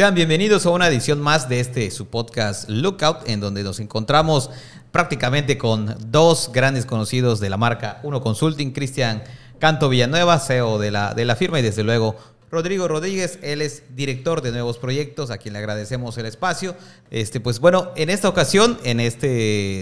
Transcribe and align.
Sean 0.00 0.14
bienvenidos 0.14 0.64
a 0.64 0.70
una 0.70 0.88
edición 0.88 1.20
más 1.20 1.50
de 1.50 1.60
este 1.60 1.90
su 1.90 2.06
podcast 2.06 2.66
Lookout, 2.70 3.28
en 3.28 3.38
donde 3.38 3.62
nos 3.62 3.80
encontramos 3.80 4.48
prácticamente 4.92 5.58
con 5.58 5.94
dos 6.10 6.48
grandes 6.54 6.86
conocidos 6.86 7.38
de 7.38 7.50
la 7.50 7.58
marca 7.58 8.00
Uno 8.02 8.22
Consulting, 8.22 8.70
Cristian 8.70 9.22
Canto 9.58 9.90
Villanueva, 9.90 10.38
CEO 10.38 10.78
de 10.78 10.90
la, 10.90 11.12
de 11.12 11.26
la 11.26 11.36
firma, 11.36 11.60
y 11.60 11.62
desde 11.62 11.84
luego 11.84 12.16
Rodrigo 12.50 12.88
Rodríguez, 12.88 13.38
él 13.42 13.60
es 13.60 13.94
director 13.94 14.40
de 14.40 14.52
nuevos 14.52 14.78
proyectos, 14.78 15.30
a 15.30 15.36
quien 15.36 15.52
le 15.52 15.58
agradecemos 15.58 16.16
el 16.16 16.24
espacio. 16.24 16.74
Este, 17.10 17.38
pues 17.38 17.60
bueno, 17.60 17.90
en 17.94 18.08
esta 18.08 18.30
ocasión, 18.30 18.78
en 18.84 19.00
esta 19.00 19.26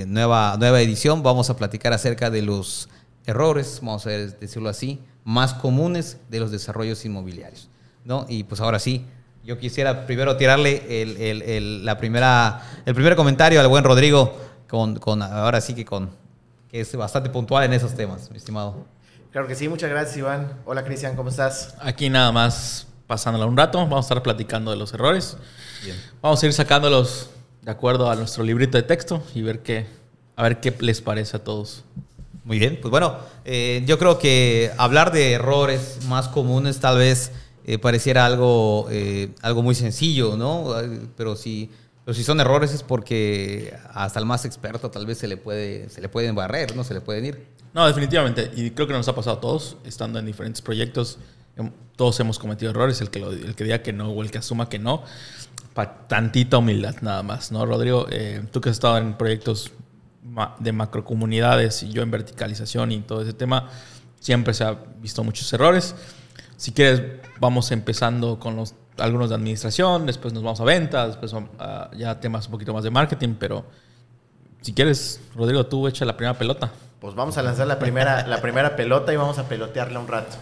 nueva, 0.08 0.56
nueva 0.58 0.80
edición, 0.80 1.22
vamos 1.22 1.48
a 1.48 1.56
platicar 1.56 1.92
acerca 1.92 2.28
de 2.28 2.42
los 2.42 2.88
errores, 3.24 3.78
vamos 3.82 4.04
a 4.08 4.10
decirlo 4.10 4.68
así, 4.68 4.98
más 5.22 5.54
comunes 5.54 6.16
de 6.28 6.40
los 6.40 6.50
desarrollos 6.50 7.04
inmobiliarios. 7.04 7.68
¿no? 8.04 8.26
Y 8.28 8.42
pues 8.44 8.60
ahora 8.60 8.80
sí, 8.80 9.04
yo 9.48 9.56
quisiera 9.56 10.04
primero 10.04 10.36
tirarle 10.36 11.00
el, 11.00 11.82
la 11.82 11.96
primera, 11.96 12.60
el 12.84 12.94
primer 12.94 13.16
comentario 13.16 13.58
al 13.58 13.66
buen 13.66 13.82
Rodrigo, 13.82 14.36
con, 14.68 14.96
con, 14.96 15.22
ahora 15.22 15.62
sí 15.62 15.72
que, 15.72 15.86
con, 15.86 16.10
que 16.70 16.82
es 16.82 16.94
bastante 16.94 17.30
puntual 17.30 17.64
en 17.64 17.72
esos 17.72 17.94
temas, 17.94 18.30
mi 18.30 18.36
estimado. 18.36 18.84
Claro 19.32 19.48
que 19.48 19.54
sí, 19.54 19.66
muchas 19.66 19.88
gracias 19.88 20.18
Iván. 20.18 20.52
Hola 20.66 20.84
Cristian, 20.84 21.16
¿cómo 21.16 21.30
estás? 21.30 21.74
Aquí 21.80 22.10
nada 22.10 22.30
más 22.30 22.88
pasándola 23.06 23.46
un 23.46 23.56
rato, 23.56 23.78
vamos 23.78 23.96
a 23.96 24.00
estar 24.00 24.22
platicando 24.22 24.70
de 24.70 24.76
los 24.76 24.92
errores. 24.92 25.38
Vamos 26.20 26.42
a 26.42 26.46
ir 26.46 26.52
sacándolos 26.52 27.30
de 27.62 27.70
acuerdo 27.70 28.10
a 28.10 28.16
nuestro 28.16 28.44
librito 28.44 28.76
de 28.76 28.82
texto 28.82 29.22
y 29.34 29.40
ver 29.40 29.60
qué, 29.60 29.86
a 30.36 30.42
ver 30.42 30.60
qué 30.60 30.76
les 30.80 31.00
parece 31.00 31.38
a 31.38 31.42
todos. 31.42 31.84
Muy 32.44 32.58
bien, 32.58 32.78
pues 32.82 32.90
bueno, 32.90 33.16
eh, 33.46 33.82
yo 33.86 33.98
creo 33.98 34.18
que 34.18 34.72
hablar 34.76 35.10
de 35.10 35.32
errores 35.32 36.00
más 36.06 36.28
comunes 36.28 36.80
tal 36.80 36.98
vez 36.98 37.32
eh, 37.70 37.78
pareciera 37.78 38.24
algo, 38.24 38.88
eh, 38.90 39.34
algo 39.42 39.62
muy 39.62 39.74
sencillo, 39.74 40.38
¿no? 40.38 40.74
Pero 41.18 41.36
si, 41.36 41.70
pero 42.02 42.14
si 42.14 42.24
son 42.24 42.40
errores 42.40 42.72
es 42.72 42.82
porque 42.82 43.76
hasta 43.92 44.18
el 44.18 44.24
más 44.24 44.46
experto 44.46 44.90
tal 44.90 45.04
vez 45.04 45.18
se 45.18 45.28
le, 45.28 45.36
puede, 45.36 45.90
se 45.90 46.00
le 46.00 46.08
pueden 46.08 46.34
barrer, 46.34 46.74
¿no? 46.74 46.82
Se 46.82 46.94
le 46.94 47.02
pueden 47.02 47.26
ir. 47.26 47.46
No, 47.74 47.86
definitivamente. 47.86 48.50
Y 48.56 48.70
creo 48.70 48.86
que 48.86 48.94
nos 48.94 49.06
ha 49.08 49.14
pasado 49.14 49.36
a 49.36 49.40
todos, 49.42 49.76
estando 49.84 50.18
en 50.18 50.24
diferentes 50.24 50.62
proyectos. 50.62 51.18
Em, 51.56 51.70
todos 51.94 52.18
hemos 52.20 52.38
cometido 52.38 52.70
errores. 52.70 53.02
El 53.02 53.10
que, 53.10 53.18
el 53.18 53.54
que 53.54 53.64
diga 53.64 53.82
que 53.82 53.92
no 53.92 54.12
o 54.12 54.22
el 54.22 54.30
que 54.30 54.38
asuma 54.38 54.70
que 54.70 54.78
no. 54.78 55.02
Para 55.74 56.08
tantita 56.08 56.56
humildad, 56.56 56.96
nada 57.02 57.22
más, 57.22 57.52
¿no, 57.52 57.66
Rodrigo? 57.66 58.06
Eh, 58.10 58.42
tú 58.50 58.62
que 58.62 58.70
has 58.70 58.76
estado 58.76 58.96
en 58.96 59.18
proyectos 59.18 59.72
de 60.58 60.72
macrocomunidades 60.72 61.82
y 61.82 61.90
yo 61.90 62.00
en 62.00 62.10
verticalización 62.10 62.92
y 62.92 63.00
todo 63.00 63.20
ese 63.20 63.34
tema, 63.34 63.68
siempre 64.20 64.54
se 64.54 64.64
ha 64.64 64.72
visto 65.02 65.22
muchos 65.22 65.52
errores. 65.52 65.94
Si 66.58 66.72
quieres, 66.72 67.02
vamos 67.38 67.70
empezando 67.70 68.40
con 68.40 68.56
los, 68.56 68.74
algunos 68.98 69.28
de 69.28 69.36
administración, 69.36 70.06
después 70.06 70.34
nos 70.34 70.42
vamos 70.42 70.60
a 70.60 70.64
ventas, 70.64 71.16
después 71.16 71.32
a 71.60 71.88
ya 71.96 72.18
temas 72.18 72.46
un 72.46 72.50
poquito 72.50 72.74
más 72.74 72.82
de 72.82 72.90
marketing, 72.90 73.36
pero 73.38 73.64
si 74.60 74.72
quieres, 74.72 75.20
Rodrigo, 75.36 75.66
tú 75.66 75.86
echa 75.86 76.04
la 76.04 76.16
primera 76.16 76.36
pelota. 76.36 76.72
Pues 76.98 77.14
vamos 77.14 77.38
a 77.38 77.44
lanzar 77.44 77.68
la 77.68 77.78
primera, 77.78 78.26
la 78.26 78.42
primera 78.42 78.74
pelota 78.74 79.12
y 79.12 79.16
vamos 79.16 79.38
a 79.38 79.48
pelotearla 79.48 80.00
un 80.00 80.08
rato. 80.08 80.36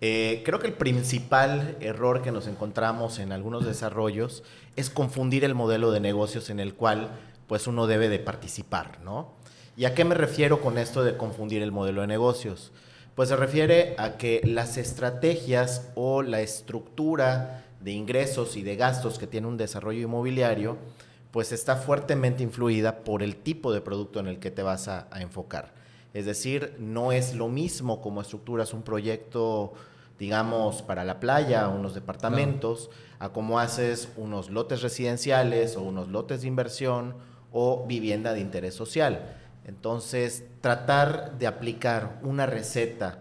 Eh, 0.00 0.42
creo 0.44 0.58
que 0.58 0.66
el 0.66 0.72
principal 0.72 1.76
error 1.78 2.22
que 2.22 2.32
nos 2.32 2.48
encontramos 2.48 3.20
en 3.20 3.30
algunos 3.30 3.64
desarrollos 3.64 4.42
es 4.74 4.90
confundir 4.90 5.44
el 5.44 5.54
modelo 5.54 5.92
de 5.92 6.00
negocios 6.00 6.50
en 6.50 6.58
el 6.58 6.74
cual 6.74 7.10
pues 7.46 7.68
uno 7.68 7.86
debe 7.86 8.08
de 8.08 8.18
participar, 8.18 8.98
¿no? 9.04 9.36
¿Y 9.76 9.84
a 9.84 9.94
qué 9.94 10.04
me 10.04 10.16
refiero 10.16 10.60
con 10.60 10.76
esto 10.76 11.04
de 11.04 11.16
confundir 11.16 11.62
el 11.62 11.70
modelo 11.70 12.00
de 12.00 12.08
negocios? 12.08 12.72
Pues 13.16 13.30
se 13.30 13.36
refiere 13.36 13.94
a 13.96 14.18
que 14.18 14.42
las 14.44 14.76
estrategias 14.76 15.90
o 15.94 16.20
la 16.20 16.42
estructura 16.42 17.64
de 17.80 17.92
ingresos 17.92 18.58
y 18.58 18.62
de 18.62 18.76
gastos 18.76 19.18
que 19.18 19.26
tiene 19.26 19.46
un 19.46 19.56
desarrollo 19.56 20.02
inmobiliario, 20.02 20.76
pues 21.30 21.50
está 21.50 21.76
fuertemente 21.76 22.42
influida 22.42 23.04
por 23.04 23.22
el 23.22 23.36
tipo 23.36 23.72
de 23.72 23.80
producto 23.80 24.20
en 24.20 24.26
el 24.26 24.38
que 24.38 24.50
te 24.50 24.62
vas 24.62 24.88
a, 24.88 25.08
enfocar. 25.18 25.72
Es 26.12 26.26
decir, 26.26 26.76
no 26.78 27.10
es 27.10 27.34
lo 27.34 27.48
mismo 27.48 28.02
como 28.02 28.20
estructuras 28.20 28.74
un 28.74 28.82
proyecto, 28.82 29.72
digamos, 30.18 30.82
para 30.82 31.02
la 31.02 31.18
playa, 31.18 31.68
unos 31.68 31.94
departamentos, 31.94 32.90
a 33.18 33.30
cómo 33.30 33.60
haces 33.60 34.10
unos 34.18 34.50
lotes 34.50 34.82
residenciales 34.82 35.76
o 35.76 35.82
unos 35.82 36.08
lotes 36.08 36.42
de 36.42 36.48
inversión 36.48 37.14
o 37.50 37.86
vivienda 37.86 38.34
de 38.34 38.40
interés 38.40 38.74
social. 38.74 39.36
Entonces, 39.64 40.44
tratar 40.66 41.38
de 41.38 41.46
aplicar 41.46 42.18
una 42.22 42.44
receta 42.44 43.20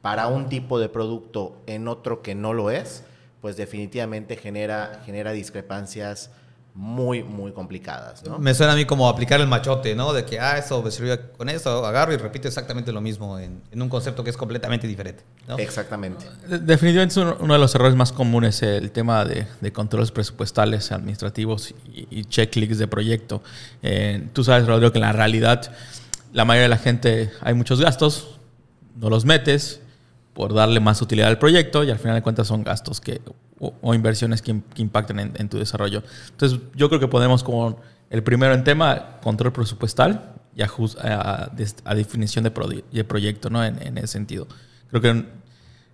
para 0.00 0.28
un 0.28 0.48
tipo 0.48 0.78
de 0.78 0.88
producto 0.88 1.60
en 1.66 1.88
otro 1.88 2.22
que 2.22 2.34
no 2.34 2.54
lo 2.54 2.70
es, 2.70 3.04
pues 3.42 3.58
definitivamente 3.58 4.34
genera, 4.34 5.02
genera 5.04 5.32
discrepancias 5.32 6.30
muy, 6.72 7.22
muy 7.22 7.52
complicadas. 7.52 8.24
¿no? 8.24 8.38
Me 8.38 8.54
suena 8.54 8.72
a 8.72 8.76
mí 8.76 8.86
como 8.86 9.10
aplicar 9.10 9.42
el 9.42 9.46
machote, 9.46 9.94
¿no? 9.94 10.14
De 10.14 10.24
que, 10.24 10.40
ah, 10.40 10.56
eso 10.56 10.82
me 10.82 10.90
sirve 10.90 11.20
con 11.36 11.50
eso, 11.50 11.84
agarro 11.84 12.14
y 12.14 12.16
repito 12.16 12.48
exactamente 12.48 12.92
lo 12.92 13.02
mismo 13.02 13.38
en, 13.38 13.60
un 13.74 13.88
concepto 13.90 14.24
que 14.24 14.30
es 14.30 14.38
completamente 14.38 14.86
diferente. 14.86 15.22
Exactamente. 15.58 16.24
Definitivamente 16.48 17.20
uno 17.20 17.52
de 17.52 17.60
los 17.60 17.74
errores 17.74 17.94
más 17.94 18.10
comunes 18.10 18.62
el 18.62 18.90
tema 18.92 19.22
de, 19.26 19.46
controles 19.70 20.12
presupuestales, 20.12 20.92
administrativos 20.92 21.74
y, 21.92 22.24
checklists 22.24 22.78
de 22.78 22.88
proyecto. 22.88 23.42
Eh, 23.82 24.28
tú 24.32 24.44
sabes, 24.44 24.66
Rodrigo, 24.66 24.92
que 24.92 24.98
en 24.98 25.04
la 25.04 25.12
realidad 25.12 25.70
la 26.36 26.44
mayoría 26.44 26.64
de 26.64 26.68
la 26.68 26.76
gente 26.76 27.32
hay 27.40 27.54
muchos 27.54 27.80
gastos, 27.80 28.38
no 28.94 29.08
los 29.08 29.24
metes 29.24 29.80
por 30.34 30.52
darle 30.52 30.80
más 30.80 31.00
utilidad 31.00 31.30
al 31.30 31.38
proyecto 31.38 31.82
y 31.82 31.90
al 31.90 31.98
final 31.98 32.14
de 32.14 32.20
cuentas 32.20 32.46
son 32.46 32.62
gastos 32.62 33.00
que 33.00 33.22
o, 33.58 33.94
inversiones 33.94 34.42
que, 34.42 34.54
impacten 34.76 35.18
en, 35.18 35.48
tu 35.48 35.56
desarrollo. 35.56 36.02
Entonces, 36.28 36.60
yo 36.74 36.90
creo 36.90 37.00
que 37.00 37.08
podemos 37.08 37.42
como 37.42 37.80
el 38.10 38.22
primero 38.22 38.52
en 38.52 38.64
tema, 38.64 39.18
control 39.22 39.50
presupuestal 39.50 40.34
y 40.54 40.60
a, 40.60 40.70
a, 41.84 41.94
definición 41.94 42.44
de, 42.44 42.50
proyecto, 42.50 43.48
¿no? 43.48 43.64
En, 43.64 43.96
ese 43.96 44.08
sentido. 44.08 44.46
Creo 44.90 45.00
que 45.00 45.24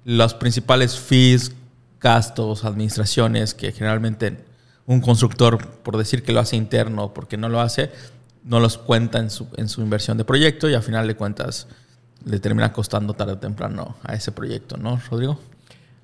los 0.05 0.35
principales 0.35 0.99
fees, 0.99 1.53
gastos, 2.01 2.65
administraciones 2.65 3.55
que 3.55 3.71
generalmente 3.71 4.45
un 4.87 5.01
constructor, 5.01 5.69
por 5.85 5.97
decir 5.97 6.25
que 6.25 6.33
lo 6.33 6.41
hace 6.41 6.57
interno, 6.57 7.15
porque 7.15 7.37
no 7.37 7.49
lo 7.49 7.61
hace, 7.61 7.93
no 8.45 8.61
los 8.61 8.79
cuenta 8.79 9.19
en 9.19 9.31
su, 9.31 9.49
en 9.57 9.69
su 9.69 9.81
inversión 9.81 10.19
de 10.19 10.25
proyecto 10.25 10.69
y 10.69 10.75
al 10.75 10.83
final 10.83 11.07
de 11.07 11.15
cuentas 11.15 11.69
le 12.25 12.39
termina 12.39 12.73
costando 12.73 13.15
tarde 13.15 13.33
o 13.33 13.39
temprano 13.39 13.97
a 14.03 14.15
ese 14.15 14.33
proyecto, 14.33 14.77
¿no, 14.77 15.01
Rodrigo? 15.11 15.39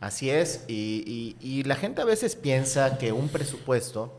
Así 0.00 0.30
es, 0.30 0.64
y, 0.68 1.62
la 1.64 1.74
gente 1.74 2.00
a 2.02 2.04
veces 2.04 2.36
piensa 2.36 2.98
que 2.98 3.12
un 3.12 3.28
presupuesto 3.28 4.16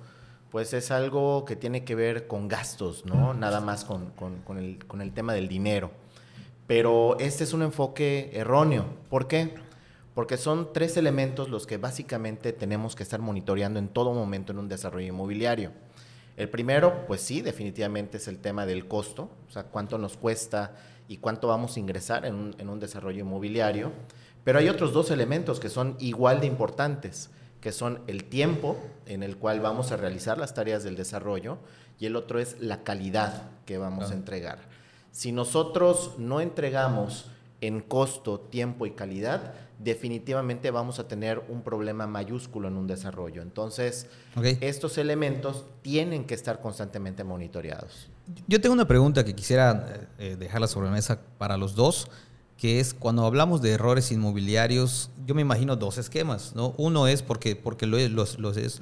pues 0.51 0.73
es 0.73 0.91
algo 0.91 1.45
que 1.45 1.55
tiene 1.55 1.83
que 1.83 1.95
ver 1.95 2.27
con 2.27 2.47
gastos, 2.47 3.05
¿no? 3.05 3.33
Nada 3.33 3.61
más 3.61 3.85
con, 3.85 4.11
el, 4.57 5.13
tema 5.13 5.33
del 5.33 5.47
dinero. 5.47 5.91
Pero 6.67 7.17
este 7.19 7.43
es 7.43 7.53
un 7.53 7.61
enfoque 7.61 8.31
erróneo. 8.33 8.85
¿Por 9.09 9.27
qué? 9.27 9.55
Porque 10.15 10.37
son 10.37 10.73
tres 10.73 10.97
elementos 10.97 11.49
los 11.49 11.67
que 11.67 11.77
básicamente 11.77 12.51
tenemos 12.51 12.95
que 12.95 13.03
estar 13.03 13.19
monitoreando 13.21 13.79
en 13.79 13.89
todo 13.89 14.11
momento 14.13 14.51
en 14.51 14.59
un 14.59 14.67
desarrollo 14.69 15.07
inmobiliario. 15.07 15.71
El 16.39 16.47
primero, 16.47 17.05
pues 17.05 17.19
sí, 17.19 17.41
definitivamente 17.41 18.15
es 18.15 18.29
el 18.29 18.39
tema 18.39 18.65
del 18.65 18.87
costo, 18.87 19.29
o 19.49 19.51
sea, 19.51 19.63
cuánto 19.63 19.97
nos 19.97 20.15
cuesta 20.15 20.73
y 21.09 21.17
cuánto 21.17 21.49
vamos 21.49 21.75
a 21.75 21.81
ingresar 21.81 22.25
en 22.25 22.33
un, 22.33 22.55
en 22.57 22.69
un 22.69 22.79
desarrollo 22.79 23.19
inmobiliario. 23.19 23.91
Pero 24.45 24.59
hay 24.59 24.69
otros 24.69 24.93
dos 24.93 25.11
elementos 25.11 25.59
que 25.59 25.67
son 25.67 25.97
igual 25.99 26.39
de 26.39 26.47
importantes, 26.47 27.29
que 27.59 27.73
son 27.73 27.99
el 28.07 28.23
tiempo 28.23 28.77
en 29.05 29.21
el 29.21 29.35
cual 29.35 29.59
vamos 29.59 29.91
a 29.91 29.97
realizar 29.97 30.37
las 30.37 30.53
tareas 30.53 30.81
del 30.81 30.95
desarrollo 30.95 31.57
y 31.99 32.05
el 32.05 32.15
otro 32.15 32.39
es 32.39 32.57
la 32.61 32.83
calidad 32.83 33.49
que 33.65 33.77
vamos 33.77 34.09
a 34.09 34.13
entregar. 34.13 34.59
Si 35.11 35.33
nosotros 35.33 36.13
no 36.19 36.39
entregamos 36.39 37.25
en 37.59 37.81
costo, 37.81 38.39
tiempo 38.39 38.85
y 38.85 38.91
calidad, 38.91 39.55
definitivamente 39.79 40.71
vamos 40.71 40.99
a 40.99 41.07
tener 41.07 41.41
un 41.49 41.63
problema 41.63 42.05
mayúsculo 42.05 42.67
en 42.67 42.75
un 42.75 42.85
desarrollo. 42.85 43.41
Entonces, 43.41 44.07
estos 44.61 44.97
elementos 44.97 45.65
tienen 45.81 46.25
que 46.25 46.35
estar 46.35 46.61
constantemente 46.61 47.23
monitoreados. 47.23 48.09
Yo 48.47 48.61
tengo 48.61 48.73
una 48.73 48.87
pregunta 48.87 49.25
que 49.25 49.33
quisiera 49.33 50.07
eh, 50.19 50.35
dejarla 50.37 50.67
sobre 50.67 50.87
la 50.87 50.93
mesa 50.93 51.19
para 51.37 51.57
los 51.57 51.75
dos 51.75 52.09
que 52.59 52.81
es 52.81 52.93
cuando 52.93 53.25
hablamos 53.25 53.61
de 53.61 53.71
errores 53.71 54.11
inmobiliarios, 54.11 55.11
yo 55.25 55.33
me 55.33 55.41
imagino 55.41 55.77
dos 55.77 55.97
esquemas. 55.97 56.53
¿no? 56.55 56.73
Uno 56.77 57.07
es 57.07 57.23
porque, 57.23 57.55
porque 57.55 57.85
lo, 57.85 57.97
he, 57.97 58.09
lo 58.09 58.27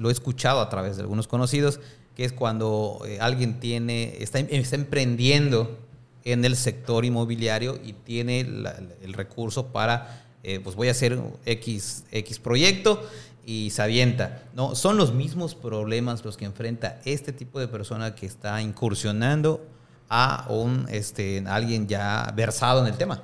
he 0.10 0.12
escuchado 0.12 0.62
a 0.62 0.70
través 0.70 0.98
de 0.98 1.04
algunos 1.04 1.28
conocidos, 1.28 1.80
que 2.16 2.26
es 2.26 2.34
cuando 2.34 3.04
eh, 3.06 3.20
alguien 3.22 3.60
tiene, 3.60 4.18
está, 4.24 4.40
está, 4.40 4.76
emprendiendo 4.76 5.78
en 6.24 6.44
el 6.44 6.56
sector 6.56 7.06
inmobiliario 7.06 7.80
y 7.86 7.94
tiene 7.94 8.40
el 8.40 9.14
recurso 9.14 9.68
para, 9.68 10.27
eh, 10.48 10.62
pues 10.64 10.78
voy 10.78 10.88
a 10.88 10.92
hacer 10.92 11.20
X, 11.46 12.06
X 12.10 12.40
proyecto 12.40 13.06
y 13.46 13.70
se 13.70 13.82
avienta. 13.82 14.44
¿no? 14.56 14.76
Son 14.76 14.96
los 14.96 15.14
mismos 15.14 15.56
problemas 15.56 16.24
los 16.24 16.38
que 16.38 16.46
enfrenta 16.46 17.02
este 17.04 17.34
tipo 17.34 17.60
de 17.60 17.68
persona 17.68 18.16
que 18.16 18.26
está 18.26 18.62
incursionando 18.62 19.62
a 20.08 20.46
un, 20.48 20.88
este, 20.90 21.44
alguien 21.48 21.90
ya 21.90 22.32
versado 22.34 22.80
en 22.80 22.88
el 22.94 22.98
tema. 22.98 23.24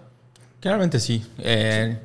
Claramente 0.60 1.00
sí. 1.00 1.26
Eh, 1.38 1.98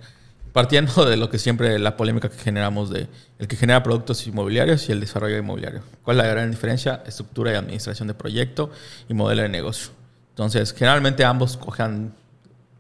partiendo 0.52 1.04
de 1.04 1.16
lo 1.16 1.28
que 1.28 1.40
siempre 1.40 1.80
la 1.80 1.96
polémica 1.96 2.28
que 2.28 2.38
generamos 2.38 2.88
de 2.88 3.08
el 3.40 3.48
que 3.48 3.56
genera 3.56 3.82
productos 3.82 4.24
inmobiliarios 4.24 4.88
y 4.88 4.92
el 4.92 5.00
desarrollo 5.00 5.36
inmobiliario. 5.36 5.82
¿Cuál 6.04 6.18
es 6.18 6.24
la 6.24 6.30
gran 6.30 6.48
diferencia? 6.52 7.02
Estructura 7.04 7.50
y 7.50 7.56
administración 7.56 8.06
de 8.06 8.14
proyecto 8.14 8.70
y 9.08 9.14
modelo 9.14 9.42
de 9.42 9.48
negocio. 9.48 9.90
Entonces, 10.30 10.72
generalmente 10.72 11.24
ambos 11.24 11.56
cojan 11.56 12.14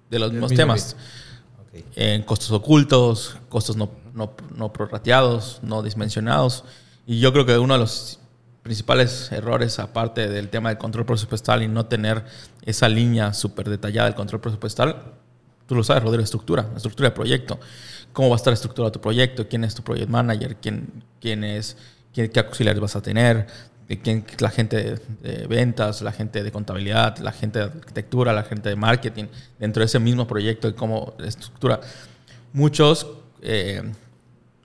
de 0.08 0.18
los 0.20 0.30
mismos 0.30 0.54
temas. 0.54 0.94
En 1.96 2.22
costos 2.22 2.50
ocultos, 2.50 3.36
costos 3.48 3.76
no, 3.76 3.90
no, 4.14 4.32
no 4.54 4.72
prorrateados, 4.72 5.60
no 5.62 5.82
dimensionados. 5.82 6.64
Y 7.06 7.20
yo 7.20 7.32
creo 7.32 7.46
que 7.46 7.58
uno 7.58 7.74
de 7.74 7.80
los 7.80 8.18
principales 8.62 9.32
errores, 9.32 9.78
aparte 9.78 10.28
del 10.28 10.50
tema 10.50 10.68
del 10.68 10.78
control 10.78 11.06
presupuestal 11.06 11.62
y 11.62 11.68
no 11.68 11.86
tener 11.86 12.24
esa 12.62 12.88
línea 12.88 13.32
súper 13.32 13.68
detallada 13.68 14.08
del 14.08 14.14
control 14.14 14.40
presupuestal, 14.40 15.14
tú 15.66 15.74
lo 15.74 15.82
sabes, 15.82 16.02
Rodrigo, 16.02 16.22
estructura, 16.22 16.68
estructura 16.76 17.08
de 17.08 17.14
proyecto. 17.14 17.58
¿Cómo 18.12 18.28
va 18.28 18.34
a 18.34 18.36
estar 18.36 18.52
estructurado 18.52 18.92
tu 18.92 19.00
proyecto? 19.00 19.48
¿Quién 19.48 19.64
es 19.64 19.74
tu 19.74 19.82
project 19.82 20.08
manager? 20.08 20.56
¿Quién, 20.56 21.04
quién 21.20 21.44
es, 21.44 21.76
qué, 22.12 22.30
qué 22.30 22.40
auxiliares 22.40 22.80
vas 22.80 22.96
a 22.96 23.00
tener? 23.00 23.46
¿Quién, 23.96 24.26
la 24.38 24.50
gente 24.50 25.00
de 25.22 25.46
ventas, 25.46 26.02
la 26.02 26.12
gente 26.12 26.42
de 26.42 26.52
contabilidad, 26.52 27.16
la 27.18 27.32
gente 27.32 27.58
de 27.58 27.64
arquitectura, 27.64 28.34
la 28.34 28.42
gente 28.42 28.68
de 28.68 28.76
marketing, 28.76 29.24
dentro 29.58 29.80
de 29.80 29.86
ese 29.86 29.98
mismo 29.98 30.26
proyecto 30.26 30.68
y 30.68 30.74
cómo 30.74 31.14
estructura. 31.24 31.80
Muchos, 32.52 33.06
eh, 33.40 33.82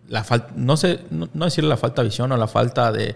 la 0.09 0.25
no 0.57 0.75
sé, 0.75 0.99
no, 1.09 1.29
no 1.33 1.45
decir 1.45 1.63
la 1.63 1.77
falta 1.77 2.01
de 2.01 2.09
visión 2.09 2.33
o 2.33 2.37
la 2.37 2.49
falta 2.49 2.91
de, 2.91 3.15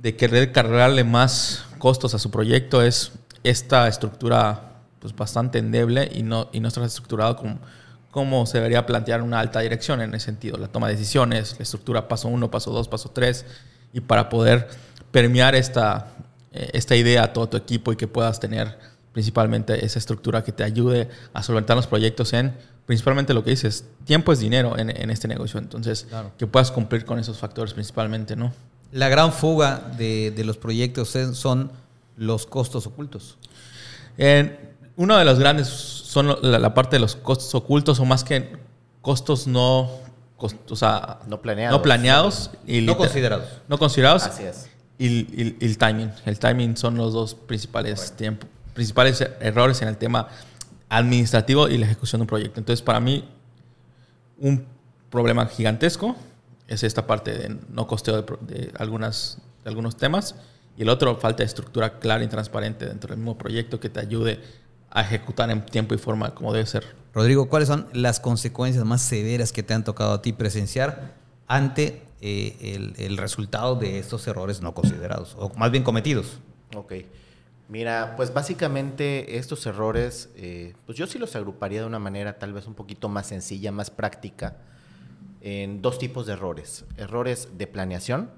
de 0.00 0.16
querer 0.16 0.50
cargarle 0.50 1.04
más 1.04 1.64
costos 1.78 2.14
a 2.14 2.18
su 2.18 2.32
proyecto 2.32 2.82
es 2.82 3.12
esta 3.44 3.86
estructura 3.86 4.80
pues, 4.98 5.14
bastante 5.14 5.58
endeble 5.58 6.10
y 6.12 6.24
no, 6.24 6.48
y 6.52 6.60
no 6.60 6.66
está 6.66 6.84
estructurado 6.84 7.36
como, 7.36 7.58
como 8.10 8.44
se 8.46 8.58
debería 8.58 8.86
plantear 8.86 9.22
una 9.22 9.40
alta 9.40 9.60
dirección 9.60 10.00
en 10.00 10.14
ese 10.14 10.26
sentido. 10.26 10.58
La 10.58 10.68
toma 10.68 10.88
de 10.88 10.94
decisiones, 10.94 11.56
la 11.58 11.62
estructura 11.62 12.08
paso 12.08 12.26
uno, 12.26 12.50
paso 12.50 12.72
dos, 12.72 12.88
paso 12.88 13.10
tres, 13.10 13.46
y 13.92 14.00
para 14.00 14.28
poder 14.28 14.68
permear 15.10 15.54
esta, 15.54 16.08
eh, 16.52 16.70
esta 16.72 16.96
idea 16.96 17.24
a 17.24 17.32
todo 17.32 17.48
tu 17.48 17.56
equipo 17.56 17.92
y 17.92 17.96
que 17.96 18.06
puedas 18.06 18.40
tener 18.40 18.78
principalmente 19.12 19.84
esa 19.84 19.98
estructura 19.98 20.44
que 20.44 20.52
te 20.52 20.62
ayude 20.62 21.08
a 21.32 21.42
solventar 21.42 21.76
los 21.76 21.86
proyectos 21.86 22.32
en, 22.32 22.54
principalmente 22.86 23.34
lo 23.34 23.42
que 23.42 23.50
dices, 23.50 23.84
tiempo 24.04 24.32
es 24.32 24.38
dinero 24.38 24.78
en, 24.78 24.90
en 24.90 25.10
este 25.10 25.26
negocio. 25.26 25.58
Entonces, 25.58 26.06
que 26.38 26.46
puedas 26.46 26.70
cumplir 26.70 27.04
con 27.04 27.18
esos 27.18 27.38
factores 27.38 27.74
principalmente, 27.74 28.36
¿no? 28.36 28.52
La 28.92 29.08
gran 29.08 29.32
fuga 29.32 29.92
de, 29.96 30.32
de 30.32 30.44
los 30.44 30.56
proyectos 30.56 31.16
son 31.32 31.70
los 32.16 32.46
costos 32.46 32.86
ocultos. 32.86 33.38
uno 34.96 35.16
de 35.16 35.24
los 35.24 35.38
grandes 35.38 35.68
son 35.68 36.36
la, 36.42 36.74
parte 36.74 36.96
de 36.96 37.00
los 37.00 37.16
costos 37.16 37.54
ocultos 37.54 37.98
o 38.00 38.04
más 38.04 38.24
que 38.24 38.52
costos 39.00 39.46
no, 39.46 39.90
o 40.40 40.76
sea, 40.76 41.20
no 41.26 41.40
planeados. 41.40 41.78
No 41.78 41.82
planeados. 41.82 42.50
Y 42.66 42.80
no 42.80 42.96
considerados. 42.96 43.46
No 43.68 43.78
considerados. 43.78 44.24
Así 44.24 44.44
es. 44.44 44.68
Y, 44.98 45.56
el 45.64 45.78
timing. 45.78 46.10
El 46.26 46.38
timing 46.38 46.76
son 46.76 46.96
los 46.96 47.12
dos 47.12 47.34
principales, 47.34 48.14
principales 48.74 49.20
errores 49.40 49.80
en 49.82 49.88
el 49.88 49.96
tema 49.96 50.28
administrativo 50.88 51.68
y 51.68 51.78
la 51.78 51.86
ejecución 51.86 52.20
de 52.20 52.22
un 52.24 52.28
proyecto. 52.28 52.60
Entonces, 52.60 52.82
para 52.82 53.00
mí, 53.00 53.28
un 54.38 54.66
problema 55.10 55.46
gigantesco 55.46 56.16
es 56.68 56.82
esta 56.82 57.06
parte 57.06 57.32
de 57.32 57.56
no 57.70 57.86
costeo 57.86 58.22
de, 58.22 58.72
algunas, 58.78 59.38
de 59.64 59.70
algunos 59.70 59.96
temas. 59.96 60.34
Y 60.76 60.82
el 60.82 60.88
otro, 60.88 61.16
falta 61.16 61.38
de 61.38 61.46
estructura 61.46 61.98
clara 61.98 62.24
y 62.24 62.28
transparente 62.28 62.86
dentro 62.86 63.08
del 63.08 63.18
mismo 63.18 63.36
proyecto 63.36 63.80
que 63.80 63.88
te 63.88 64.00
ayude 64.00 64.40
a 64.90 65.02
ejecutar 65.02 65.50
en 65.50 65.64
tiempo 65.66 65.94
y 65.94 65.98
forma 65.98 66.34
como 66.34 66.52
debe 66.52 66.66
ser. 66.66 66.99
Rodrigo, 67.12 67.48
¿cuáles 67.48 67.68
son 67.68 67.88
las 67.92 68.20
consecuencias 68.20 68.84
más 68.84 69.02
severas 69.02 69.52
que 69.52 69.62
te 69.62 69.74
han 69.74 69.84
tocado 69.84 70.12
a 70.12 70.22
ti 70.22 70.32
presenciar 70.32 71.14
ante 71.46 72.02
eh, 72.20 72.94
el, 72.98 73.16
resultado 73.16 73.74
de 73.74 73.98
estos 73.98 74.26
errores 74.28 74.60
no 74.60 74.74
considerados, 74.74 75.36
o 75.38 75.52
más 75.56 75.70
bien 75.70 75.82
cometidos? 75.82 76.38
Ok. 76.76 76.94
Mira, 77.68 78.14
pues 78.16 78.34
básicamente 78.34 79.38
estos 79.38 79.64
errores, 79.66 80.28
eh, 80.36 80.74
pues 80.86 80.98
yo 80.98 81.06
sí 81.06 81.18
los 81.18 81.36
agruparía 81.36 81.80
de 81.80 81.86
una 81.86 82.00
manera 82.00 82.38
tal 82.38 82.52
vez 82.52 82.66
un 82.66 82.74
poquito 82.74 83.08
más 83.08 83.28
sencilla, 83.28 83.70
más 83.70 83.90
práctica 83.90 84.56
en 85.40 85.80
dos 85.80 85.98
tipos 85.98 86.26
de 86.26 86.34
errores. 86.34 86.84
Errores 86.96 87.48
de 87.56 87.66
planeación, 87.66 88.30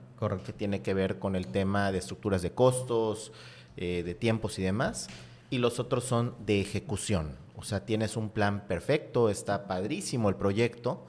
que 0.44 0.52
tiene 0.52 0.82
que 0.82 0.94
ver 0.94 1.18
con 1.18 1.34
el 1.34 1.48
tema 1.48 1.90
de 1.90 1.98
estructuras 1.98 2.42
de 2.42 2.52
costos, 2.52 3.32
eh, 3.76 4.02
de 4.04 4.14
tiempos 4.14 4.58
y 4.58 4.62
demás. 4.62 5.08
Y 5.50 5.58
los 5.58 5.80
otros 5.80 6.04
son 6.04 6.34
de 6.46 6.60
ejecución. 6.60 7.36
O 7.62 7.64
sea, 7.64 7.86
tienes 7.86 8.16
un 8.16 8.30
plan 8.30 8.66
perfecto, 8.66 9.30
está 9.30 9.68
padrísimo 9.68 10.28
el 10.28 10.34
proyecto, 10.34 11.06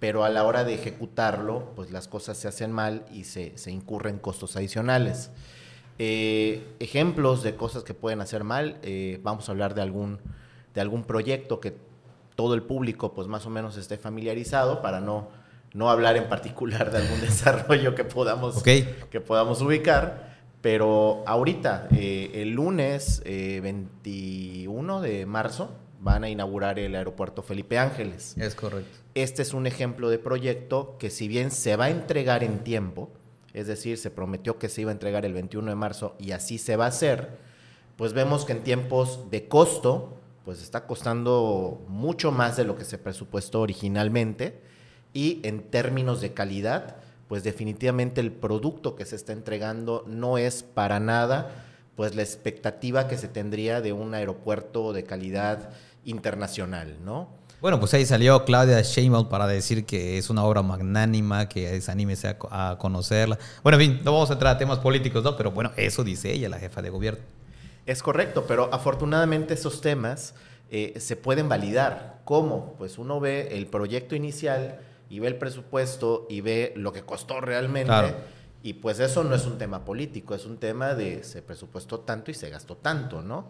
pero 0.00 0.24
a 0.24 0.30
la 0.30 0.42
hora 0.42 0.64
de 0.64 0.74
ejecutarlo, 0.74 1.70
pues 1.76 1.92
las 1.92 2.08
cosas 2.08 2.36
se 2.36 2.48
hacen 2.48 2.72
mal 2.72 3.06
y 3.12 3.22
se, 3.22 3.54
incurren 3.68 4.18
costos 4.18 4.56
adicionales. 4.56 5.30
Eh, 6.00 6.66
ejemplos 6.80 7.44
de 7.44 7.54
cosas 7.54 7.84
que 7.84 7.94
pueden 7.94 8.20
hacer 8.20 8.42
mal, 8.42 8.78
eh, 8.82 9.20
vamos 9.22 9.48
a 9.48 9.52
hablar 9.52 9.76
de 9.76 9.82
algún, 9.82 10.18
de 10.74 10.80
algún 10.80 11.04
proyecto 11.04 11.60
que 11.60 11.76
todo 12.34 12.54
el 12.54 12.64
público 12.64 13.14
pues 13.14 13.28
más 13.28 13.46
o 13.46 13.50
menos 13.50 13.76
esté 13.76 13.96
familiarizado 13.96 14.82
para 14.82 15.00
no, 15.00 15.28
no 15.72 15.88
hablar 15.88 16.16
en 16.16 16.28
particular 16.28 16.90
de 16.90 16.98
algún 16.98 17.20
desarrollo 17.20 17.94
que 17.94 18.02
podamos, 18.02 18.60
que 18.64 19.20
podamos 19.24 19.62
ubicar. 19.62 20.32
Pero 20.62 21.22
ahorita, 21.26 21.86
eh, 21.92 22.30
el 22.34 22.50
lunes 22.50 23.22
21 23.24 25.04
eh, 25.04 25.08
de 25.08 25.26
marzo, 25.26 25.76
van 26.02 26.24
a 26.24 26.28
inaugurar 26.28 26.80
el 26.80 26.96
aeropuerto 26.96 27.42
Felipe 27.42 27.78
Ángeles. 27.78 28.34
Es 28.36 28.56
correcto. 28.56 28.98
Este 29.14 29.42
es 29.42 29.54
un 29.54 29.68
ejemplo 29.68 30.10
de 30.10 30.18
proyecto 30.18 30.96
que 30.98 31.10
si 31.10 31.28
bien 31.28 31.52
se 31.52 31.76
va 31.76 31.84
a 31.84 31.90
entregar 31.90 32.42
en 32.42 32.64
tiempo, 32.64 33.08
es 33.54 33.68
decir, 33.68 33.96
se 33.98 34.10
prometió 34.10 34.58
que 34.58 34.68
se 34.68 34.80
iba 34.80 34.90
a 34.90 34.94
entregar 34.94 35.24
el 35.24 35.32
21 35.32 35.70
de 35.70 35.76
marzo 35.76 36.16
y 36.18 36.32
así 36.32 36.58
se 36.58 36.74
va 36.74 36.86
a 36.86 36.88
hacer, 36.88 37.38
pues 37.96 38.14
vemos 38.14 38.44
que 38.44 38.52
en 38.52 38.64
tiempos 38.64 39.30
de 39.30 39.46
costo, 39.46 40.16
pues 40.44 40.60
está 40.60 40.86
costando 40.88 41.84
mucho 41.86 42.32
más 42.32 42.56
de 42.56 42.64
lo 42.64 42.76
que 42.76 42.84
se 42.84 42.98
presupuestó 42.98 43.60
originalmente 43.60 44.60
y 45.12 45.40
en 45.44 45.62
términos 45.62 46.20
de 46.20 46.32
calidad, 46.32 46.96
pues 47.28 47.44
definitivamente 47.44 48.20
el 48.20 48.32
producto 48.32 48.96
que 48.96 49.04
se 49.04 49.14
está 49.14 49.32
entregando 49.32 50.04
no 50.08 50.36
es 50.36 50.64
para 50.64 50.98
nada 50.98 51.68
pues 51.96 52.14
la 52.14 52.22
expectativa 52.22 53.06
que 53.06 53.18
se 53.18 53.28
tendría 53.28 53.80
de 53.80 53.92
un 53.92 54.14
aeropuerto 54.14 54.92
de 54.92 55.04
calidad 55.04 55.70
internacional, 56.04 56.96
¿no? 57.04 57.28
Bueno, 57.60 57.78
pues 57.78 57.94
ahí 57.94 58.04
salió 58.04 58.44
Claudia 58.44 58.82
Sheinbaum 58.82 59.28
para 59.28 59.46
decir 59.46 59.86
que 59.86 60.18
es 60.18 60.30
una 60.30 60.42
obra 60.42 60.62
magnánima, 60.62 61.48
que 61.48 61.70
desanímese 61.70 62.36
a, 62.50 62.70
a 62.70 62.78
conocerla. 62.78 63.38
Bueno, 63.62 63.78
en 63.78 63.88
fin, 63.88 64.00
no 64.04 64.12
vamos 64.12 64.30
a 64.30 64.32
entrar 64.32 64.56
a 64.56 64.58
temas 64.58 64.80
políticos, 64.80 65.22
¿no? 65.22 65.36
Pero 65.36 65.52
bueno, 65.52 65.70
eso 65.76 66.02
dice 66.02 66.32
ella, 66.32 66.48
la 66.48 66.58
jefa 66.58 66.82
de 66.82 66.90
gobierno. 66.90 67.20
Es 67.86 68.02
correcto, 68.02 68.46
pero 68.48 68.68
afortunadamente 68.72 69.54
esos 69.54 69.80
temas 69.80 70.34
eh, 70.70 70.94
se 70.98 71.16
pueden 71.16 71.48
validar. 71.48 72.20
¿Cómo? 72.24 72.74
Pues 72.78 72.98
uno 72.98 73.20
ve 73.20 73.48
el 73.52 73.66
proyecto 73.66 74.16
inicial 74.16 74.80
y 75.10 75.20
ve 75.20 75.28
el 75.28 75.36
presupuesto 75.36 76.26
y 76.30 76.40
ve 76.40 76.72
lo 76.76 76.92
que 76.92 77.02
costó 77.02 77.40
realmente. 77.40 78.14
Y 78.62 78.74
pues 78.74 79.00
eso 79.00 79.24
no 79.24 79.34
es 79.34 79.44
un 79.44 79.58
tema 79.58 79.84
político, 79.84 80.34
es 80.34 80.46
un 80.46 80.56
tema 80.58 80.94
de 80.94 81.24
se 81.24 81.42
presupuestó 81.42 82.00
tanto 82.00 82.30
y 82.30 82.34
se 82.34 82.48
gastó 82.48 82.76
tanto, 82.76 83.20
¿no? 83.20 83.46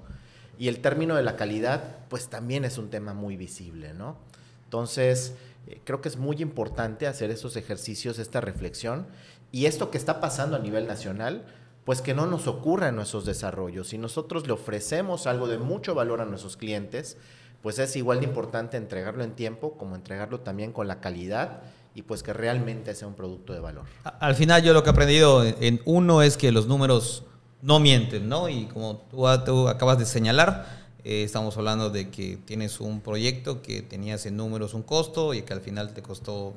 Y 0.58 0.68
el 0.68 0.80
término 0.80 1.14
de 1.16 1.22
la 1.22 1.36
calidad, 1.36 1.98
pues 2.08 2.28
también 2.28 2.64
es 2.64 2.78
un 2.78 2.90
tema 2.90 3.14
muy 3.14 3.36
visible, 3.36 3.94
¿no? 3.94 4.16
Entonces, 4.64 5.34
eh, 5.66 5.80
creo 5.84 6.00
que 6.00 6.08
es 6.08 6.16
muy 6.16 6.36
importante 6.40 7.06
hacer 7.06 7.30
esos 7.30 7.56
ejercicios, 7.56 8.18
esta 8.18 8.40
reflexión. 8.40 9.06
Y 9.50 9.66
esto 9.66 9.90
que 9.90 9.98
está 9.98 10.20
pasando 10.20 10.56
a 10.56 10.60
nivel 10.60 10.86
nacional, 10.86 11.44
pues 11.84 12.00
que 12.00 12.14
no 12.14 12.26
nos 12.26 12.46
ocurra 12.46 12.88
en 12.88 12.96
nuestros 12.96 13.24
desarrollos. 13.24 13.88
Si 13.88 13.98
nosotros 13.98 14.46
le 14.46 14.52
ofrecemos 14.52 15.26
algo 15.26 15.48
de 15.48 15.58
mucho 15.58 15.94
valor 15.94 16.20
a 16.20 16.24
nuestros 16.24 16.56
clientes, 16.56 17.16
pues 17.62 17.78
es 17.78 17.94
igual 17.96 18.20
de 18.20 18.26
importante 18.26 18.76
entregarlo 18.76 19.24
en 19.24 19.32
tiempo 19.32 19.76
como 19.76 19.94
entregarlo 19.94 20.40
también 20.40 20.72
con 20.72 20.88
la 20.88 21.00
calidad 21.00 21.62
y 21.94 22.02
pues 22.02 22.22
que 22.22 22.32
realmente 22.32 22.94
sea 22.94 23.08
un 23.08 23.14
producto 23.14 23.52
de 23.52 23.60
valor. 23.60 23.84
Al 24.04 24.34
final 24.34 24.62
yo 24.62 24.72
lo 24.72 24.82
que 24.82 24.90
he 24.90 24.92
aprendido 24.92 25.44
en 25.44 25.80
uno 25.84 26.22
es 26.22 26.36
que 26.36 26.50
los 26.50 26.66
números 26.66 27.24
no 27.62 27.78
mienten, 27.78 28.28
¿no? 28.28 28.48
Y 28.48 28.66
como 28.66 28.96
tú, 28.96 29.68
acabas 29.68 29.98
de 29.98 30.04
señalar, 30.04 30.66
eh, 31.04 31.22
estamos 31.22 31.56
hablando 31.56 31.90
de 31.90 32.10
que 32.10 32.36
tienes 32.44 32.80
un 32.80 33.00
proyecto 33.00 33.62
que 33.62 33.82
tenías 33.82 34.26
en 34.26 34.36
números 34.36 34.74
un 34.74 34.82
costo 34.82 35.32
y 35.32 35.42
que 35.42 35.52
al 35.52 35.60
final 35.60 35.94
te 35.94 36.02
costó 36.02 36.54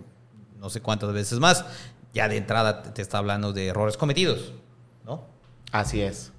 no 0.60 0.70
sé 0.70 0.82
cuántas 0.82 1.14
veces 1.14 1.40
más. 1.40 1.64
Ya 2.14 2.28
de 2.28 2.38
entrada 2.38 2.82
te 2.82 3.02
está 3.02 3.20
hablando 3.20 3.54
de 3.54 3.68
errores 3.68 3.98
cometidos. 3.98 4.54
¿no? 5.06 5.24
Así 5.72 6.02
es. 6.02 6.32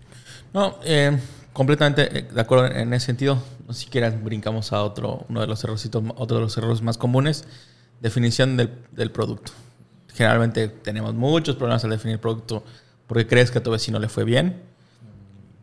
No, 0.53 0.79
eh, 0.85 1.17
completamente 1.53 2.19
eh, 2.19 2.23
de 2.23 2.41
acuerdo 2.41 2.67
en 2.67 2.93
ese 2.93 3.07
sentido. 3.07 3.41
No 3.67 3.73
siquiera 3.73 4.11
brincamos 4.11 4.73
a 4.73 4.83
otro, 4.83 5.27
uno 5.29 5.41
de 5.41 5.47
los 5.47 5.63
errorcitos, 5.65 6.03
otro 6.17 6.39
de 6.39 6.43
los 6.43 6.57
errores 6.57 6.83
más 6.83 6.99
comunes, 6.99 7.45
definición 8.01 8.57
del, 8.57 8.85
del 8.93 9.11
producto. 9.11 9.53
Generalmente 10.15 10.69
tenemos 10.69 11.15
muchos 11.15 11.57
problemas 11.57 11.85
al 11.85 11.91
definir 11.91 12.15
el 12.15 12.21
producto 12.21 12.65
porque 13.07 13.27
crees 13.27 13.51
que 13.51 13.59
a 13.59 13.63
tu 13.63 13.71
vecino 13.71 13.99
le 13.99 14.09
fue 14.09 14.25
bien, 14.25 14.63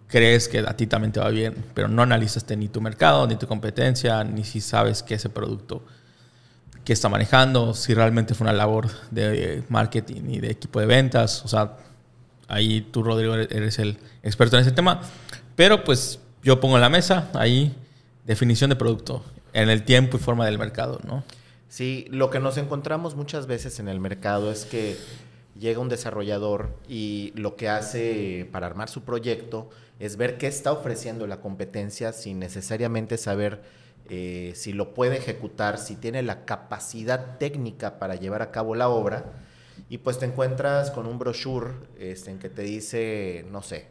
crees 0.08 0.48
que 0.48 0.60
a 0.60 0.76
ti 0.76 0.88
también 0.88 1.12
te 1.12 1.20
va 1.20 1.30
bien, 1.30 1.56
pero 1.74 1.88
no 1.88 2.02
analizaste 2.02 2.56
ni 2.56 2.68
tu 2.68 2.82
mercado, 2.82 3.28
ni 3.28 3.36
tu 3.36 3.48
competencia, 3.48 4.24
ni 4.24 4.44
si 4.44 4.62
sabes 4.62 5.04
que 5.04 5.16
ese 5.16 5.30
producto 5.30 5.84
qué 6.84 6.94
está 6.94 7.10
manejando, 7.10 7.74
si 7.74 7.94
realmente 7.94 8.34
fue 8.34 8.46
una 8.46 8.54
labor 8.54 8.90
de 9.12 9.64
marketing 9.70 10.22
y 10.30 10.40
de 10.40 10.52
equipo 10.52 10.80
de 10.80 10.86
ventas. 10.86 11.44
O 11.46 11.48
sea, 11.48 11.78
ahí 12.48 12.82
tú, 12.82 13.04
Rodrigo, 13.04 13.36
eres 13.36 13.80
el 13.80 13.98
experto 14.22 14.58
en 14.58 14.64
ese 14.64 14.72
tema. 14.72 15.02
Pero 15.56 15.84
pues 15.84 16.20
yo 16.44 16.60
pongo 16.60 16.76
en 16.76 16.82
la 16.82 16.90
mesa 16.90 17.30
ahí 17.34 17.76
definición 18.26 18.70
de 18.70 18.76
producto 18.76 19.24
en 19.54 19.70
el 19.70 19.84
tiempo 19.84 20.18
y 20.18 20.20
forma 20.20 20.46
del 20.46 20.58
mercado, 20.58 21.00
¿no? 21.06 21.24
Sí, 21.70 22.06
lo 22.10 22.30
que 22.30 22.40
nos 22.40 22.58
encontramos 22.58 23.16
muchas 23.16 23.48
veces 23.48 23.80
en 23.80 23.88
el 23.88 24.00
mercado 24.00 24.52
es 24.52 24.66
que 24.66 24.98
llega 25.58 25.80
un 25.80 25.90
desarrollador 25.90 26.76
y 26.88 27.32
lo 27.36 27.56
que 27.56 27.70
hace 27.70 28.48
para 28.52 28.68
armar 28.68 28.90
su 28.90 29.04
proyecto 29.04 29.70
es 30.00 30.18
ver 30.18 30.38
qué 30.38 30.48
está 30.48 30.72
ofreciendo 30.72 31.28
la 31.28 31.40
competencia 31.42 32.14
sin 32.14 32.40
necesariamente 32.40 33.18
saber 33.18 33.62
eh, 34.10 34.52
si 34.56 34.74
lo 34.74 34.94
puede 34.94 35.18
ejecutar, 35.18 35.78
si 35.78 35.96
tiene 35.96 36.24
la 36.24 36.46
capacidad 36.46 37.38
técnica 37.38 38.00
para 38.00 38.16
llevar 38.16 38.42
a 38.42 38.52
cabo 38.52 38.76
la 38.76 38.90
obra. 38.90 39.34
Y 39.90 40.00
pues 40.00 40.20
te 40.20 40.26
encuentras 40.26 40.92
con 40.92 41.06
un 41.06 41.20
brochure 41.20 41.72
este, 41.98 42.32
en 42.32 42.40
que 42.40 42.50
te 42.50 42.64
dice, 42.64 43.46
no 43.52 43.62
sé, 43.62 43.88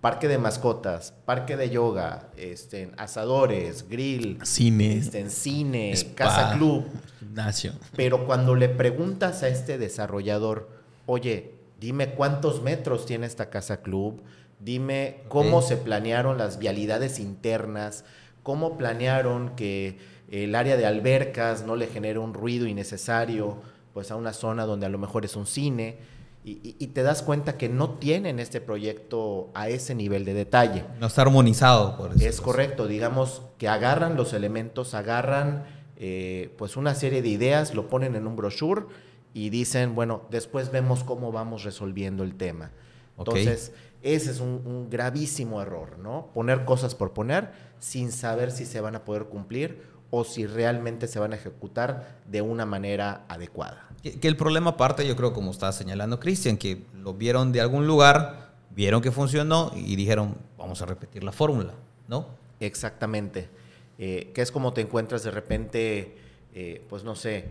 parque 0.00 0.28
de 0.28 0.38
mascotas, 0.38 1.12
parque 1.24 1.56
de 1.56 1.70
yoga, 1.70 2.30
este, 2.36 2.90
asadores, 2.96 3.88
grill, 3.88 4.38
cine, 4.44 4.96
este, 4.96 5.28
cine, 5.28 5.94
casa 6.14 6.54
club, 6.54 6.86
gimnasio. 7.18 7.72
Pero 7.96 8.26
cuando 8.26 8.54
le 8.54 8.68
preguntas 8.68 9.42
a 9.42 9.48
este 9.48 9.78
desarrollador, 9.78 10.79
oye, 11.10 11.54
dime 11.80 12.10
cuántos 12.10 12.62
metros 12.62 13.04
tiene 13.04 13.26
esta 13.26 13.50
casa 13.50 13.82
club, 13.82 14.22
dime 14.60 15.22
cómo 15.28 15.60
se 15.60 15.76
planearon 15.76 16.38
las 16.38 16.60
vialidades 16.60 17.18
internas, 17.18 18.04
cómo 18.44 18.78
planearon 18.78 19.56
que 19.56 19.98
el 20.30 20.54
área 20.54 20.76
de 20.76 20.86
albercas 20.86 21.66
no 21.66 21.74
le 21.74 21.88
genere 21.88 22.20
un 22.20 22.32
ruido 22.32 22.68
innecesario 22.68 23.58
pues 23.92 24.12
a 24.12 24.16
una 24.16 24.32
zona 24.32 24.66
donde 24.66 24.86
a 24.86 24.88
lo 24.88 24.98
mejor 24.98 25.24
es 25.24 25.34
un 25.34 25.46
cine 25.46 25.98
y, 26.44 26.86
te 26.86 27.02
das 27.02 27.22
cuenta 27.22 27.58
que 27.58 27.68
no 27.68 27.90
tienen 27.90 28.38
este 28.38 28.62
proyecto 28.62 29.50
a 29.52 29.68
ese 29.68 29.94
nivel 29.94 30.24
de 30.24 30.32
detalle. 30.32 30.84
No 30.98 31.08
está 31.08 31.22
armonizado 31.22 31.98
por 31.98 32.12
eso. 32.14 32.24
Es 32.24 32.40
correcto, 32.40 32.86
digamos 32.86 33.42
que 33.58 33.68
agarran 33.68 34.16
los 34.16 34.32
elementos, 34.32 34.94
agarran 34.94 35.64
eh, 35.96 36.54
pues 36.56 36.78
una 36.78 36.94
serie 36.94 37.20
de 37.20 37.28
ideas, 37.28 37.74
lo 37.74 37.88
ponen 37.88 38.14
en 38.14 38.26
un 38.26 38.36
brochure 38.36 38.84
y 39.32 39.50
dicen, 39.50 39.94
bueno, 39.94 40.22
después 40.30 40.70
vemos 40.70 41.04
cómo 41.04 41.32
vamos 41.32 41.64
resolviendo 41.64 42.24
el 42.24 42.34
tema. 42.34 42.70
Entonces, 43.18 43.72
ese 44.02 44.30
es 44.30 44.40
un, 44.40 44.88
gravísimo 44.90 45.60
error, 45.60 45.98
¿no? 45.98 46.30
Poner 46.32 46.64
cosas 46.64 46.94
por 46.94 47.12
poner 47.12 47.50
sin 47.78 48.12
saber 48.12 48.50
si 48.50 48.64
se 48.64 48.80
van 48.80 48.96
a 48.96 49.04
poder 49.04 49.26
cumplir 49.26 49.82
o 50.10 50.24
si 50.24 50.46
realmente 50.46 51.06
se 51.06 51.18
van 51.18 51.32
a 51.32 51.36
ejecutar 51.36 52.18
de 52.26 52.42
una 52.42 52.66
manera 52.66 53.24
adecuada. 53.28 53.88
Que, 54.02 54.26
el 54.26 54.36
problema 54.36 54.76
parte, 54.76 55.06
yo 55.06 55.14
creo, 55.16 55.32
como 55.32 55.50
está 55.50 55.70
señalando 55.72 56.18
Cristian, 56.18 56.56
que 56.56 56.84
lo 56.94 57.14
vieron 57.14 57.52
de 57.52 57.60
algún 57.60 57.86
lugar, 57.86 58.54
vieron 58.70 59.02
que 59.02 59.12
funcionó 59.12 59.70
y 59.76 59.94
dijeron, 59.96 60.36
vamos 60.56 60.82
a 60.82 60.86
repetir 60.86 61.22
la 61.22 61.32
fórmula, 61.32 61.74
¿no? 62.08 62.26
Exactamente. 62.58 63.48
Eh, 63.98 64.32
que 64.34 64.40
es 64.40 64.50
como 64.50 64.72
te 64.72 64.80
encuentras 64.80 65.22
de 65.22 65.30
repente, 65.30 66.16
eh, 66.54 66.82
pues 66.88 67.04
no 67.04 67.14
sé, 67.14 67.48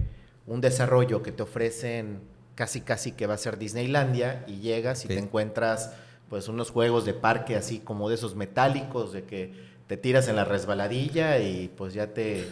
un 0.49 0.61
desarrollo 0.61 1.23
que 1.23 1.31
te 1.31 1.43
ofrecen 1.43 2.19
casi 2.55 2.81
casi 2.81 3.13
que 3.13 3.27
va 3.27 3.35
a 3.35 3.37
ser 3.37 3.57
Disneylandia 3.57 4.43
y 4.47 4.59
llegas 4.59 5.05
y 5.05 5.07
te 5.07 5.17
encuentras 5.17 5.93
pues 6.27 6.49
unos 6.49 6.71
juegos 6.71 7.05
de 7.05 7.13
parque 7.13 7.55
así 7.55 7.79
como 7.79 8.09
de 8.09 8.15
esos 8.15 8.35
metálicos, 8.35 9.13
de 9.13 9.23
que 9.23 9.53
te 9.87 9.95
tiras 9.95 10.27
en 10.27 10.35
la 10.35 10.43
resbaladilla 10.43 11.39
y 11.39 11.71
pues 11.77 11.93
ya 11.93 12.07
te 12.07 12.45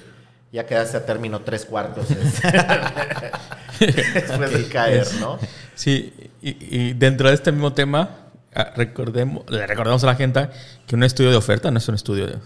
ya 0.52 0.66
quedaste 0.66 0.98
a 0.98 1.06
término 1.06 1.42
tres 1.42 1.66
cuartos. 1.66 2.08
Después 3.80 4.54
de 4.54 4.68
caer, 4.70 5.06
¿no? 5.20 5.38
Sí, 5.76 6.14
y, 6.42 6.94
dentro 6.94 7.28
de 7.28 7.36
este 7.36 7.52
mismo 7.52 7.74
tema, 7.74 8.30
ah, 8.56 8.72
recordemos, 8.76 9.44
le 9.50 9.68
recordamos 9.68 10.04
a 10.04 10.08
la 10.08 10.16
gente 10.16 10.50
que 10.88 10.96
un 10.96 11.04
estudio 11.04 11.32
de 11.32 11.36
oferta 11.36 11.70
no 11.70 11.80
es 11.80 11.88
un 11.90 11.96
estudio 11.96 12.40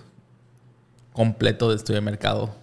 completo 1.14 1.70
de 1.70 1.76
estudio 1.76 2.00
de 2.00 2.06
mercado 2.06 2.61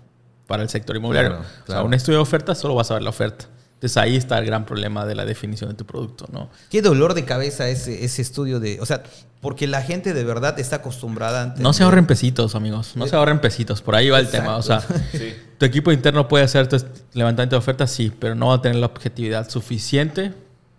para 0.49 0.65
el 0.65 0.69
sector 0.69 0.97
inmobiliario. 0.97 1.39
O 1.67 1.71
sea, 1.71 1.83
un 1.85 1.95
estudio 1.95 2.19
de 2.19 2.23
oferta 2.23 2.57
solo 2.57 2.75
vas 2.75 2.91
a 2.91 2.95
ver 2.95 3.05
la 3.05 3.11
oferta. 3.11 3.45
Entonces 3.75 3.97
ahí 3.97 4.17
está 4.17 4.39
el 4.39 4.47
gran 4.47 4.67
problema 4.67 5.07
de 5.07 5.15
la 5.15 5.25
definición 5.25 5.71
de 5.71 5.77
tu 5.77 5.87
producto, 5.87 6.27
¿no? 6.33 6.51
Qué 6.69 6.83
dolor 6.83 7.15
de 7.15 7.25
cabeza 7.25 7.69
ese, 7.69 8.05
ese 8.05 8.23
estudio 8.23 8.59
de, 8.59 8.81
o 8.81 8.87
sea, 8.87 9.05
porque 9.41 9.69
la 9.69 9.83
gente 9.83 10.15
de 10.15 10.25
verdad 10.25 10.59
está 10.59 10.77
acostumbrada. 10.77 11.55
A 11.57 11.61
no 11.61 11.73
se 11.73 11.85
ahorren 11.85 12.07
pesitos, 12.07 12.57
amigos, 12.57 12.97
no 12.97 13.07
se 13.07 13.15
ahorren 13.15 13.41
pesitos, 13.41 13.81
por 13.81 13.95
ahí 13.95 14.11
va 14.11 14.19
el 14.19 14.29
tema, 14.31 14.57
o 14.57 14.63
sea, 14.63 14.83
tu 15.59 15.65
equipo 15.65 15.93
interno 15.93 16.27
puede 16.27 16.43
hacer 16.43 16.67
tu 16.67 16.77
levantamiento 17.13 17.55
de 17.55 17.59
ofertas, 17.59 17.93
sí, 17.93 18.13
pero 18.19 18.35
no 18.35 18.49
va 18.49 18.55
a 18.55 18.63
tener 18.63 18.79
la 18.79 18.87
objetividad 18.87 19.49
suficiente 19.49 20.33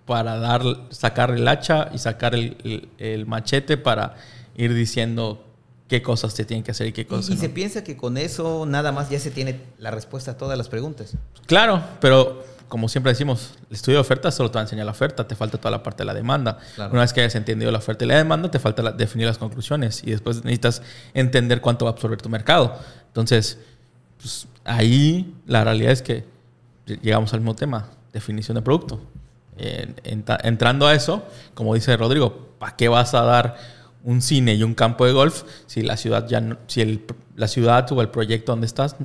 para 0.06 0.38
dar, 0.38 0.64
sacar 0.90 1.32
el 1.32 1.48
hacha 1.48 1.90
y 1.94 2.00
sacar 2.00 2.36
el, 2.36 2.90
el, 2.98 3.26
machete 3.28 3.78
para 3.78 4.16
ir 4.58 4.74
diciendo 4.74 5.46
qué 5.90 6.02
cosas 6.02 6.34
se 6.34 6.46
tienen 6.46 6.64
que 6.64 6.72
hacer 6.72 6.88
y 6.88 6.94
qué 6.94 7.06
cosas. 7.06 7.32
Y, 7.32 7.34
y 7.34 7.38
se 7.38 7.50
piensa 7.50 7.84
que 7.84 7.98
con 7.98 8.18
eso 8.18 8.66
nada 8.66 8.94
más 8.94 9.10
ya 9.10 9.20
se 9.20 9.32
tiene 9.32 9.60
la 9.78 9.92
respuesta 9.92 10.32
a 10.32 10.38
todas 10.38 10.58
las 10.58 10.70
preguntas. 10.70 11.16
Claro, 11.48 11.84
pero 12.00 12.44
como 12.70 12.88
siempre 12.88 13.12
decimos, 13.12 13.56
el 13.70 13.76
estudio 13.76 13.98
de 13.98 14.02
oferta 14.02 14.32
solo 14.32 14.52
te 14.52 14.56
va 14.56 14.62
a 14.62 14.64
enseñar 14.64 14.86
la 14.86 14.92
oferta, 14.92 15.28
te 15.28 15.36
falta 15.36 15.58
toda 15.58 15.72
la 15.72 15.84
parte 15.84 16.04
de 16.04 16.06
la 16.06 16.14
demanda. 16.14 16.60
Una 16.78 17.02
vez 17.02 17.12
que 17.12 17.22
hayas 17.22 17.34
entendido 17.36 17.72
la 17.72 17.80
oferta 17.80 18.06
y 18.06 18.08
la 18.08 18.16
demanda, 18.16 18.50
te 18.52 18.60
falta 18.60 18.92
definir 18.92 19.26
las 19.26 19.40
conclusiones 19.40 20.04
y 20.06 20.12
después 20.12 20.38
necesitas 20.38 20.84
entender 21.16 21.60
cuánto 21.62 21.86
va 21.86 21.92
a 21.92 21.94
absorber 21.96 22.22
tu 22.22 22.30
mercado. 22.30 22.78
Entonces, 23.08 23.58
pues, 24.18 24.48
ahí 24.64 25.36
la 25.48 25.64
realidad 25.64 25.92
es 25.92 26.04
que 26.04 26.26
llegamos 27.02 27.34
al 27.34 27.40
mismo 27.40 27.56
tema, 27.56 27.90
definición 28.14 28.56
de 28.56 28.62
producto. 28.62 29.02
entrando 29.58 30.86
a 30.86 30.94
eso, 30.94 31.24
como 31.56 31.74
dice 31.74 31.98
Rodrigo, 31.98 32.50
¿para 32.60 32.76
qué 32.76 32.88
vas 32.88 33.16
a 33.16 33.24
dar 33.24 33.58
un 34.04 34.22
cine 34.22 34.56
y 34.56 34.64
un 34.64 34.76
campo 34.76 35.06
de 35.06 35.12
golf 35.12 35.44
si 35.66 35.82
la 35.82 35.98
ciudad 35.98 36.28
ya 36.28 36.58
si 36.68 37.06
la 37.36 37.48
ciudad 37.48 37.92
o 37.92 38.02
el 38.02 38.10
proyecto 38.10 38.52
donde 38.52 38.68
estás 38.68 38.96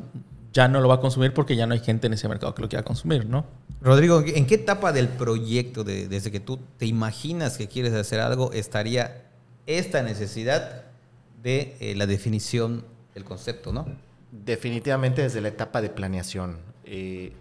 ya 0.54 0.68
no 0.68 0.80
lo 0.80 0.88
va 0.88 0.94
a 0.94 1.00
consumir 1.00 1.34
porque 1.34 1.56
ya 1.56 1.66
no 1.66 1.74
hay 1.74 1.80
gente 1.80 2.06
en 2.06 2.12
ese 2.12 2.28
mercado 2.28 2.54
que 2.54 2.62
lo 2.62 2.68
quiera 2.68 2.84
consumir, 2.84 3.26
¿no? 3.26 3.44
Rodrigo, 3.82 4.22
¿en 4.24 4.46
qué 4.46 4.54
etapa 4.54 4.92
del 4.92 5.08
proyecto, 5.08 5.82
desde 5.82 6.30
que 6.30 6.40
tú 6.40 6.60
te 6.78 6.86
imaginas 6.86 7.58
que 7.58 7.66
quieres 7.66 7.92
hacer 7.92 8.20
algo, 8.20 8.52
estaría 8.52 9.26
esta 9.66 10.02
necesidad 10.02 10.84
de 11.42 11.76
eh, 11.80 11.94
la 11.96 12.06
definición 12.06 12.84
del 13.14 13.24
concepto, 13.24 13.72
no? 13.72 13.84
Definitivamente 14.30 15.22
desde 15.22 15.40
la 15.40 15.48
etapa 15.48 15.82
de 15.82 15.90
planeación. 15.90 16.58
Eh, 16.84 17.32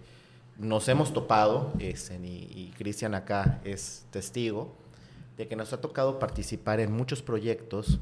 nos 0.58 0.88
hemos 0.88 1.12
topado, 1.12 1.72
este, 1.78 2.16
y 2.16 2.72
Cristian 2.76 3.14
acá 3.14 3.60
es 3.64 4.04
testigo, 4.10 4.74
de 5.36 5.48
que 5.48 5.56
nos 5.56 5.72
ha 5.72 5.80
tocado 5.80 6.18
participar 6.18 6.80
en 6.80 6.92
muchos 6.92 7.22
proyectos 7.22 8.00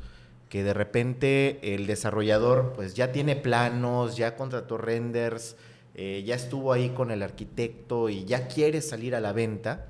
que 0.49 0.63
de 0.63 0.75
repente 0.75 1.75
el 1.75 1.87
desarrollador 1.87 2.75
pues 2.75 2.93
ya 2.93 3.11
tiene 3.11 3.37
planos, 3.37 4.19
ya 4.19 4.37
contrató 4.37 4.77
renders, 4.77 5.57
eh, 5.95 6.23
ya 6.27 6.35
estuvo 6.35 6.75
ahí 6.75 6.91
con 6.91 7.11
el 7.11 7.23
arquitecto 7.23 8.11
y 8.11 8.27
ya 8.27 8.49
quiere 8.49 8.83
salir 8.83 9.15
a 9.15 9.21
la 9.21 9.33
venta 9.33 9.87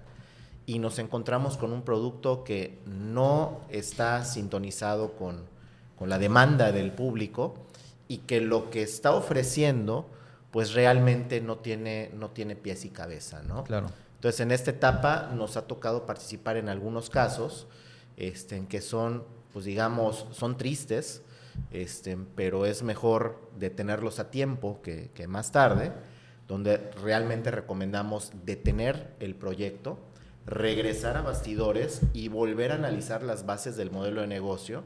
y 0.67 0.79
nos 0.79 0.99
encontramos 0.99 1.57
con 1.57 1.73
un 1.73 1.83
producto 1.83 2.45
que 2.45 2.79
no 2.87 3.61
está 3.71 4.25
sintonizado 4.25 5.13
con, 5.17 5.51
la 6.05 6.19
demanda 6.19 6.73
del 6.73 6.91
público 6.91 7.55
y 8.09 8.19
que 8.19 8.41
lo 8.41 8.71
que 8.71 8.83
está 8.83 9.15
ofreciendo 9.15 10.11
pues 10.51 10.75
realmente 10.75 11.41
no 11.41 11.59
tiene, 11.59 12.11
no 12.15 12.31
tiene 12.31 12.57
pies 12.57 12.85
y 12.85 12.91
cabeza, 12.91 13.43
¿no? 13.45 13.63
Claro. 13.63 13.87
Entonces 14.23 14.39
en 14.39 14.53
esta 14.53 14.71
etapa 14.71 15.33
nos 15.35 15.57
ha 15.57 15.67
tocado 15.67 16.07
participar 16.07 16.57
en 16.57 16.69
algunos 16.69 17.11
casos 17.11 17.67
este, 18.17 18.57
en 18.57 18.69
que 18.69 18.81
son 18.81 19.25
pues 19.53 19.65
digamos, 19.65 20.27
son 20.31 20.57
tristes, 20.57 21.23
este, 21.73 22.17
pero 22.37 22.65
es 22.65 22.85
mejor 22.85 23.51
detenerlos 23.59 24.21
a 24.21 24.31
tiempo 24.31 24.81
que, 24.81 25.11
más 25.27 25.51
tarde, 25.51 25.91
donde 26.47 26.79
realmente 27.03 27.51
recomendamos 27.51 28.31
detener 28.45 29.15
el 29.19 29.35
proyecto, 29.35 29.99
regresar 30.47 31.17
a 31.17 31.23
bastidores 31.23 32.03
y 32.15 32.29
volver 32.29 32.71
a 32.71 32.77
analizar 32.77 33.25
las 33.25 33.45
bases 33.45 33.77
del 33.77 33.91
modelo 33.91 34.21
de 34.21 34.29
negocio 34.29 34.85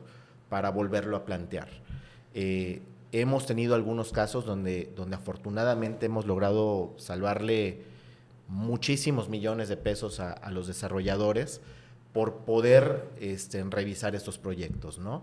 para 0.49 0.71
volverlo 0.71 1.15
a 1.15 1.27
plantear. 1.27 1.69
Eh, 2.33 2.81
hemos 3.13 3.45
tenido 3.45 3.75
algunos 3.75 4.13
casos 4.13 4.47
donde, 4.47 4.93
donde 4.97 5.17
afortunadamente 5.17 6.07
hemos 6.07 6.25
logrado 6.25 6.95
salvarle 6.97 7.96
muchísimos 8.49 9.29
millones 9.29 9.69
de 9.69 9.77
pesos 9.77 10.21
a 10.21 10.51
los 10.51 10.67
desarrolladores, 10.67 11.61
por 12.17 12.47
poder 12.47 13.11
este, 13.21 13.63
revisar 13.65 14.15
estos 14.15 14.39
proyectos, 14.39 14.99
¿no? 14.99 15.23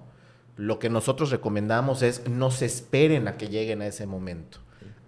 Lo 0.58 0.78
que 0.78 0.92
nosotros 0.92 1.32
recomendamos 1.32 2.04
es 2.04 2.28
no 2.30 2.52
se 2.52 2.68
esperen 2.68 3.28
a 3.28 3.36
que 3.36 3.50
lleguen 3.50 3.82
a 3.82 3.88
ese 3.88 4.06
momento. 4.06 4.60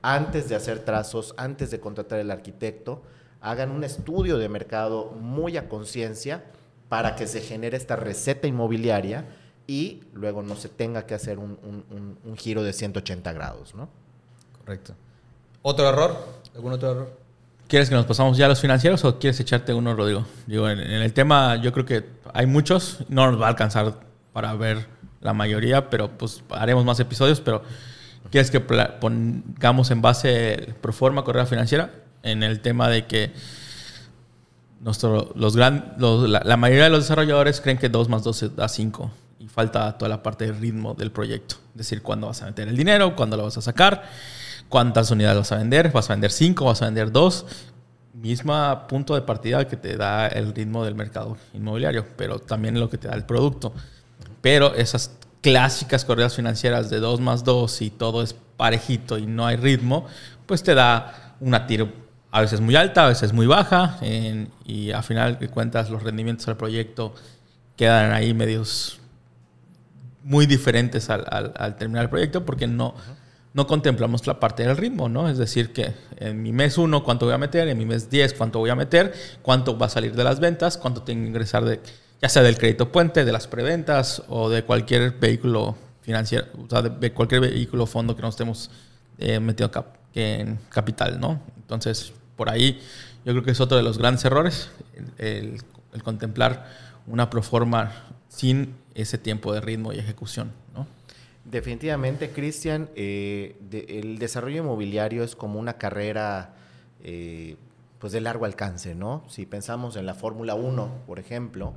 Antes 0.02 0.50
de 0.50 0.56
hacer 0.56 0.80
trazos, 0.80 1.36
antes 1.38 1.70
de 1.70 1.80
contratar 1.80 2.20
al 2.20 2.32
arquitecto, 2.32 3.04
hagan 3.40 3.70
un 3.70 3.84
estudio 3.84 4.40
de 4.40 4.50
mercado 4.50 5.12
muy 5.12 5.58
a 5.58 5.70
conciencia 5.70 6.46
para 6.90 7.16
que 7.16 7.28
se 7.28 7.42
genere 7.42 7.78
esta 7.78 7.96
receta 7.96 8.48
inmobiliaria 8.48 9.28
y 9.68 10.02
luego 10.16 10.42
no 10.42 10.56
se 10.56 10.70
tenga 10.70 11.06
que 11.06 11.14
hacer 11.14 11.38
un, 11.38 11.60
un, 12.24 12.36
giro 12.36 12.64
de 12.64 12.74
180 12.74 13.32
grados, 13.32 13.76
¿no? 13.76 13.90
Correcto. 14.58 14.96
¿Otro 15.62 15.88
error? 15.88 16.18
¿Algún 16.56 16.74
otro 16.74 16.92
error? 16.92 17.25
¿Quieres 17.68 17.90
que 17.90 17.96
nos 17.96 18.06
pasamos 18.06 18.38
ya 18.38 18.46
a 18.46 18.50
los 18.50 18.62
financieros 18.62 19.04
o 19.06 19.18
quieres 19.18 19.40
echarte 19.40 19.74
uno, 19.74 19.96
Rodrigo? 19.96 20.26
Digo, 20.46 20.70
en, 20.70 20.80
el 20.80 21.14
tema 21.14 21.56
yo 21.56 21.74
creo 21.74 21.86
que 21.86 22.06
hay 22.34 22.46
muchos, 22.46 23.00
no 23.10 23.32
nos 23.32 23.42
va 23.42 23.48
a 23.48 23.50
alcanzar 23.50 24.00
para 24.34 24.54
ver 24.54 24.88
la 25.22 25.34
mayoría, 25.34 25.90
pero 25.90 26.16
pues 26.16 26.44
haremos 26.52 26.86
más 26.86 27.00
episodios, 27.00 27.42
pero 27.42 27.64
¿quieres 28.30 28.52
que 28.52 28.60
pongamos 28.60 29.90
en 29.90 30.02
base 30.02 30.76
pro 30.82 30.94
forma 30.94 31.24
correa 31.24 31.48
financiera 31.48 31.92
en 32.22 32.44
el 32.44 32.60
tema 32.60 32.88
de 32.88 33.08
que 33.08 33.34
nuestro, 34.80 35.32
los 35.36 35.56
gran, 35.56 35.96
la 35.98 36.58
mayoría 36.58 36.84
de 36.84 36.90
los 36.92 37.00
desarrolladores 37.00 37.62
creen 37.62 37.80
que 37.80 37.90
2 37.90 38.10
más 38.10 38.24
2 38.24 38.56
da 38.56 38.70
5 38.70 39.12
y 39.40 39.48
falta 39.48 39.98
toda 39.98 40.10
la 40.10 40.22
parte 40.22 40.46
de 40.46 40.52
ritmo 40.52 40.94
del 40.94 41.12
proyecto. 41.12 41.56
Es 41.72 41.78
decir, 41.80 42.04
cuándo 42.04 42.28
vas 42.28 42.44
a 42.44 42.46
meter 42.46 42.68
el 42.68 42.78
dinero, 42.78 43.16
cuándo 43.16 43.36
lo 43.38 43.44
vas 43.44 43.58
a 43.58 43.62
sacar, 43.62 44.04
cuántas 44.70 45.12
unidades 45.12 45.38
vas 45.38 45.52
a 45.52 45.58
vender, 45.58 45.92
vas 45.92 46.10
a 46.10 46.14
vender 46.14 46.32
5, 46.32 46.66
vas 46.66 46.82
a 46.82 46.86
vender 46.86 47.12
2. 47.12 47.46
Misma 48.14 48.88
punto 48.88 49.14
de 49.16 49.22
partida 49.22 49.68
que 49.68 49.76
te 49.78 49.98
da 49.98 50.28
el 50.28 50.54
ritmo 50.56 50.86
del 50.86 50.96
mercado 50.96 51.38
inmobiliario, 51.54 52.06
pero 52.16 52.40
también 52.40 52.80
lo 52.80 52.90
que 52.90 52.98
te 52.98 53.08
da 53.08 53.14
el 53.16 53.26
producto. 53.26 53.74
Pero 54.42 54.74
esas 54.74 55.12
clásicas 55.42 56.06
corridas 56.06 56.36
financieras 56.36 56.90
de 56.90 57.00
2 57.00 57.20
más 57.20 57.44
2 57.44 57.82
y 57.82 57.90
todo 57.90 58.24
es 58.24 58.34
parejito 58.58 59.18
y 59.18 59.26
no 59.26 59.46
hay 59.46 59.58
ritmo, 59.58 60.06
pues 60.46 60.64
te 60.64 60.74
da 60.76 61.36
una 61.40 61.68
tiro 61.68 61.90
a 62.32 62.42
veces 62.42 62.62
muy 62.62 62.76
alta, 62.76 63.06
a 63.06 63.10
veces 63.10 63.32
muy 63.34 63.48
baja, 63.48 63.98
y 64.66 64.92
al 64.92 65.04
final 65.04 65.38
de 65.40 65.48
cuentas 65.50 65.90
los 65.90 66.02
rendimientos 66.04 66.46
del 66.48 66.56
proyecto 66.58 67.14
quedan 67.78 68.12
ahí 68.12 68.34
medios 68.34 69.00
muy 70.24 70.46
diferentes 70.46 71.10
al, 71.10 71.26
al- 71.30 71.54
al 71.58 71.76
terminar 71.76 72.04
el 72.06 72.10
proyecto 72.10 72.46
porque 72.46 72.68
no, 72.68 72.96
no 73.56 73.66
contemplamos 73.68 74.28
la 74.28 74.40
parte 74.40 74.64
del 74.64 74.76
ritmo, 74.78 75.08
¿no? 75.10 75.30
Es 75.30 75.38
decir, 75.38 75.72
que 75.74 75.94
en 76.18 76.44
mi 76.44 76.52
mes 76.52 76.78
1 76.78 77.04
cuánto 77.04 77.26
voy 77.26 77.34
a 77.34 77.38
meter, 77.38 77.68
en 77.70 77.78
mi 77.78 77.86
mes 77.86 78.10
10 78.10 78.34
cuánto 78.34 78.60
voy 78.60 78.70
a 78.70 78.76
meter, 78.76 79.14
cuánto 79.42 79.78
va 79.78 79.86
a 79.86 79.90
salir 79.90 80.14
de 80.14 80.24
las 80.26 80.40
ventas, 80.42 80.78
cuánto 80.78 81.02
tengo 81.04 81.22
que 81.24 81.28
ingresar 81.30 81.64
de, 81.66 81.80
ya 82.22 82.28
sea 82.30 82.44
del 82.44 82.58
crédito 82.58 82.92
puente, 82.92 83.24
de 83.26 83.32
las 83.32 83.48
preventas 83.48 84.22
o 84.28 84.50
de 84.50 84.64
cualquier 84.64 85.12
vehículo 85.14 85.76
financiero, 86.02 86.48
o 86.66 86.70
sea, 86.70 86.82
de, 86.82 87.12
cualquier 87.14 87.42
vehículo 87.42 87.86
fondo 87.86 88.14
que 88.16 88.22
nos 88.22 88.36
estemos 88.36 88.70
eh, 89.18 89.40
metido 89.40 89.72
cap- 89.72 89.96
en 90.14 90.60
capital, 90.70 91.20
¿no? 91.20 91.42
Entonces, 91.58 92.12
por 92.36 92.50
ahí 92.50 92.80
yo 93.24 93.32
creo 93.32 93.44
que 93.44 93.52
es 93.52 93.60
otro 93.62 93.78
de 93.78 93.84
los 93.84 93.98
grandes 93.98 94.24
errores, 94.26 94.70
el, 95.18 95.26
el- 95.28 95.62
el 95.94 96.04
contemplar 96.04 96.68
una 97.08 97.30
proforma 97.30 97.94
sin 98.28 98.76
ese 98.96 99.18
tiempo 99.18 99.54
de 99.54 99.62
ritmo 99.62 99.94
y 99.94 100.00
ejecución, 100.00 100.52
¿no? 100.74 100.86
Definitivamente, 101.46 102.32
Cristian, 102.32 102.90
eh, 102.96 103.56
el 103.88 104.18
desarrollo 104.18 104.64
inmobiliario 104.64 105.24
es 105.24 105.36
como 105.36 105.60
una 105.60 105.78
carrera 105.78 106.56
eh, 107.04 107.56
pues 108.00 108.14
de 108.14 108.20
largo 108.20 108.46
alcance, 108.46 108.96
¿no? 108.96 109.24
Si 109.30 109.46
pensamos 109.46 109.96
en 109.96 110.08
la 110.08 110.16
Fórmula 110.16 110.56
1, 110.56 111.04
por 111.06 111.20
ejemplo, 111.20 111.74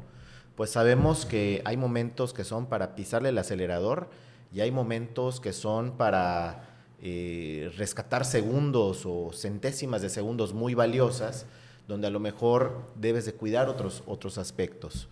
pues 0.56 0.70
sabemos 0.70 1.26
que 1.26 1.60
hay 1.66 1.76
momentos 1.76 2.32
que 2.32 2.44
son 2.44 2.64
para 2.66 2.94
pisarle 2.94 3.28
el 3.28 3.37
acelerador 3.37 4.08
y 4.54 4.60
hay 4.60 4.70
momentos 4.70 5.38
que 5.38 5.52
son 5.52 5.98
para 5.98 6.64
eh, 7.02 7.70
rescatar 7.76 8.25
segundos 8.25 9.04
o 9.04 9.32
centésimas 9.34 10.00
de 10.00 10.08
segundos 10.08 10.54
muy 10.54 10.72
valiosas, 10.72 11.44
donde 11.87 12.06
a 12.06 12.10
lo 12.10 12.20
mejor 12.20 12.90
debes 12.94 13.26
de 13.26 13.34
cuidar 13.34 13.68
otros, 13.68 14.02
otros 14.06 14.38
aspectos. 14.38 15.10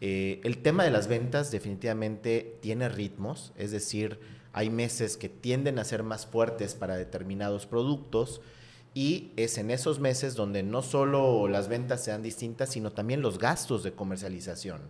Eh, 0.00 0.40
el 0.44 0.58
tema 0.58 0.84
de 0.84 0.90
las 0.90 1.08
ventas 1.08 1.50
definitivamente 1.50 2.58
tiene 2.60 2.88
ritmos, 2.88 3.52
es 3.56 3.70
decir, 3.70 4.20
hay 4.52 4.70
meses 4.70 5.16
que 5.16 5.28
tienden 5.28 5.78
a 5.78 5.84
ser 5.84 6.02
más 6.02 6.26
fuertes 6.26 6.74
para 6.74 6.96
determinados 6.96 7.66
productos 7.66 8.40
y 8.94 9.32
es 9.36 9.58
en 9.58 9.70
esos 9.70 10.00
meses 10.00 10.34
donde 10.34 10.62
no 10.62 10.80
solo 10.82 11.48
las 11.48 11.68
ventas 11.68 12.02
sean 12.02 12.22
distintas, 12.22 12.70
sino 12.70 12.92
también 12.92 13.20
los 13.20 13.38
gastos 13.38 13.82
de 13.82 13.92
comercialización. 13.92 14.80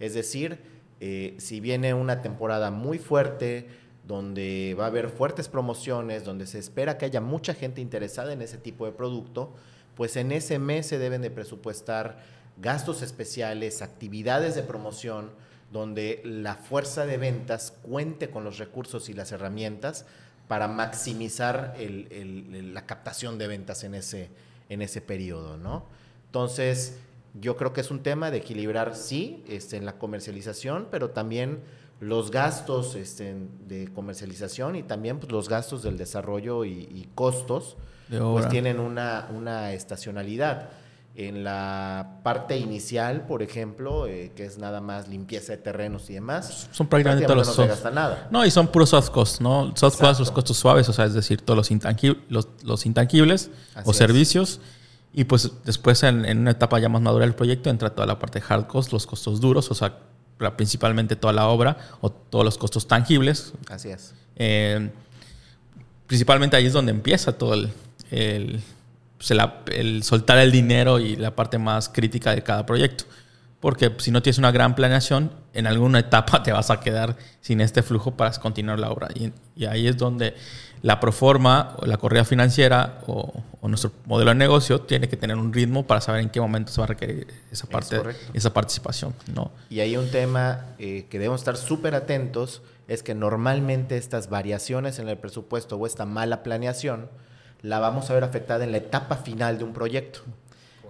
Es 0.00 0.14
decir, 0.14 0.60
eh, 1.00 1.34
si 1.38 1.60
viene 1.60 1.92
una 1.92 2.22
temporada 2.22 2.70
muy 2.70 2.98
fuerte, 2.98 3.66
donde 4.06 4.74
va 4.78 4.84
a 4.84 4.88
haber 4.88 5.10
fuertes 5.10 5.48
promociones, 5.48 6.24
donde 6.24 6.46
se 6.46 6.58
espera 6.58 6.98
que 6.98 7.04
haya 7.04 7.20
mucha 7.20 7.54
gente 7.54 7.80
interesada 7.80 8.32
en 8.32 8.42
ese 8.42 8.58
tipo 8.58 8.86
de 8.86 8.92
producto, 8.92 9.52
pues 9.96 10.16
en 10.16 10.32
ese 10.32 10.58
mes 10.58 10.86
se 10.86 10.98
deben 10.98 11.22
de 11.22 11.30
presupuestar 11.30 12.22
gastos 12.58 13.02
especiales, 13.02 13.82
actividades 13.82 14.54
de 14.54 14.62
promoción, 14.62 15.30
donde 15.72 16.20
la 16.24 16.54
fuerza 16.56 17.06
de 17.06 17.16
ventas 17.16 17.72
cuente 17.82 18.28
con 18.30 18.44
los 18.44 18.58
recursos 18.58 19.08
y 19.08 19.14
las 19.14 19.32
herramientas 19.32 20.04
para 20.48 20.68
maximizar 20.68 21.74
el- 21.78 22.08
el- 22.10 22.54
el- 22.54 22.74
la 22.74 22.84
captación 22.84 23.38
de 23.38 23.46
ventas 23.46 23.84
en 23.84 23.94
ese, 23.94 24.28
en 24.68 24.82
ese 24.82 25.00
periodo, 25.00 25.56
¿no? 25.56 25.86
Entonces, 26.26 26.98
yo 27.40 27.56
creo 27.56 27.72
que 27.72 27.80
es 27.80 27.90
un 27.90 28.02
tema 28.02 28.30
de 28.30 28.38
equilibrar, 28.38 28.94
sí, 28.94 29.42
este, 29.48 29.76
en 29.78 29.86
la 29.86 29.94
comercialización, 29.98 30.88
pero 30.90 31.10
también 31.10 31.60
los 32.00 32.30
gastos 32.30 32.94
este, 32.94 33.34
de 33.66 33.88
comercialización 33.94 34.76
y 34.76 34.82
también 34.82 35.18
pues, 35.20 35.32
los 35.32 35.48
gastos 35.48 35.82
del 35.82 35.96
desarrollo 35.96 36.64
y, 36.66 36.70
y 36.90 37.08
costos, 37.14 37.76
pues 38.32 38.48
tienen 38.50 38.78
una, 38.80 39.30
una 39.32 39.72
estacionalidad. 39.72 40.68
En 41.14 41.44
la 41.44 42.20
parte 42.22 42.56
inicial, 42.56 43.26
por 43.26 43.42
ejemplo, 43.42 44.06
eh, 44.06 44.32
que 44.34 44.46
es 44.46 44.56
nada 44.56 44.80
más 44.80 45.08
limpieza 45.08 45.52
de 45.52 45.58
terrenos 45.58 46.08
y 46.08 46.14
demás, 46.14 46.68
Son 46.72 46.86
prácticamente 46.86 47.26
todos 47.26 47.36
los 47.36 47.46
no 47.48 47.52
se 47.52 47.56
soft. 47.56 47.68
gasta 47.68 47.90
nada. 47.90 48.28
No, 48.30 48.46
y 48.46 48.50
son 48.50 48.68
puros 48.68 48.88
soft 48.88 49.10
costs, 49.10 49.40
¿no? 49.42 49.66
Soft 49.76 49.98
costs, 49.98 50.00
los 50.00 50.10
Exacto. 50.20 50.34
costos 50.34 50.56
suaves, 50.56 50.88
o 50.88 50.92
sea, 50.94 51.04
es 51.04 51.12
decir, 51.12 51.42
todos 51.42 51.56
los, 51.58 51.70
intangi- 51.70 52.18
los, 52.30 52.48
los 52.62 52.86
intangibles 52.86 53.50
Así 53.74 53.86
o 53.88 53.90
es. 53.90 53.96
servicios. 53.98 54.60
Y 55.12 55.24
pues 55.24 55.52
después, 55.66 56.02
en, 56.04 56.24
en 56.24 56.38
una 56.38 56.52
etapa 56.52 56.78
ya 56.78 56.88
más 56.88 57.02
madura 57.02 57.26
del 57.26 57.34
proyecto, 57.34 57.68
entra 57.68 57.90
toda 57.90 58.06
la 58.06 58.18
parte 58.18 58.40
de 58.40 58.46
hard 58.48 58.66
costs, 58.66 58.90
los 58.94 59.06
costos 59.06 59.38
duros, 59.42 59.70
o 59.70 59.74
sea, 59.74 59.98
principalmente 60.56 61.14
toda 61.14 61.34
la 61.34 61.46
obra 61.48 61.76
o 62.00 62.10
todos 62.10 62.42
los 62.46 62.56
costos 62.56 62.88
tangibles. 62.88 63.52
Así 63.68 63.90
es. 63.90 64.14
Eh, 64.36 64.90
principalmente 66.06 66.56
ahí 66.56 66.64
es 66.66 66.72
donde 66.72 66.90
empieza 66.92 67.32
todo 67.32 67.52
el, 67.52 67.70
el, 68.10 68.62
pues, 69.22 69.30
el 69.30 69.40
el 69.72 70.02
soltar 70.02 70.38
el 70.38 70.50
dinero 70.50 70.98
y 70.98 71.16
la 71.16 71.34
parte 71.34 71.58
más 71.58 71.88
crítica 71.88 72.34
de 72.34 72.42
cada 72.42 72.66
proyecto. 72.66 73.04
Porque 73.60 73.92
si 73.98 74.10
no 74.10 74.22
tienes 74.22 74.38
una 74.38 74.50
gran 74.50 74.74
planeación, 74.74 75.30
en 75.52 75.68
alguna 75.68 76.00
etapa 76.00 76.42
te 76.42 76.50
vas 76.50 76.70
a 76.70 76.80
quedar 76.80 77.16
sin 77.40 77.60
este 77.60 77.82
flujo 77.84 78.16
para 78.16 78.32
continuar 78.32 78.80
la 78.80 78.90
obra. 78.90 79.08
Y, 79.14 79.32
y 79.54 79.66
ahí 79.66 79.86
es 79.86 79.96
donde 79.96 80.34
la 80.82 80.98
proforma 80.98 81.76
o 81.78 81.86
la 81.86 81.96
corrida 81.96 82.24
financiera 82.24 82.98
o, 83.06 83.32
o 83.60 83.68
nuestro 83.68 83.92
modelo 84.06 84.32
de 84.32 84.34
negocio 84.34 84.80
tiene 84.80 85.08
que 85.08 85.16
tener 85.16 85.36
un 85.36 85.52
ritmo 85.52 85.86
para 85.86 86.00
saber 86.00 86.22
en 86.22 86.30
qué 86.30 86.40
momento 86.40 86.72
se 86.72 86.80
va 86.80 86.86
a 86.86 86.88
requerir 86.88 87.28
esa 87.52 87.68
parte, 87.68 88.00
esa 88.34 88.52
participación. 88.52 89.14
¿no? 89.32 89.52
Y 89.70 89.78
hay 89.78 89.96
un 89.96 90.10
tema 90.10 90.74
eh, 90.80 91.06
que 91.08 91.20
debemos 91.20 91.40
estar 91.40 91.56
súper 91.56 91.94
atentos, 91.94 92.62
es 92.88 93.04
que 93.04 93.14
normalmente 93.14 93.96
estas 93.96 94.28
variaciones 94.28 94.98
en 94.98 95.08
el 95.08 95.16
presupuesto 95.16 95.76
o 95.76 95.86
esta 95.86 96.04
mala 96.04 96.42
planeación 96.42 97.08
la 97.62 97.78
vamos 97.78 98.10
a 98.10 98.14
ver 98.14 98.24
afectada 98.24 98.64
en 98.64 98.72
la 98.72 98.78
etapa 98.78 99.16
final 99.16 99.58
de 99.58 99.64
un 99.64 99.72
proyecto. 99.72 100.20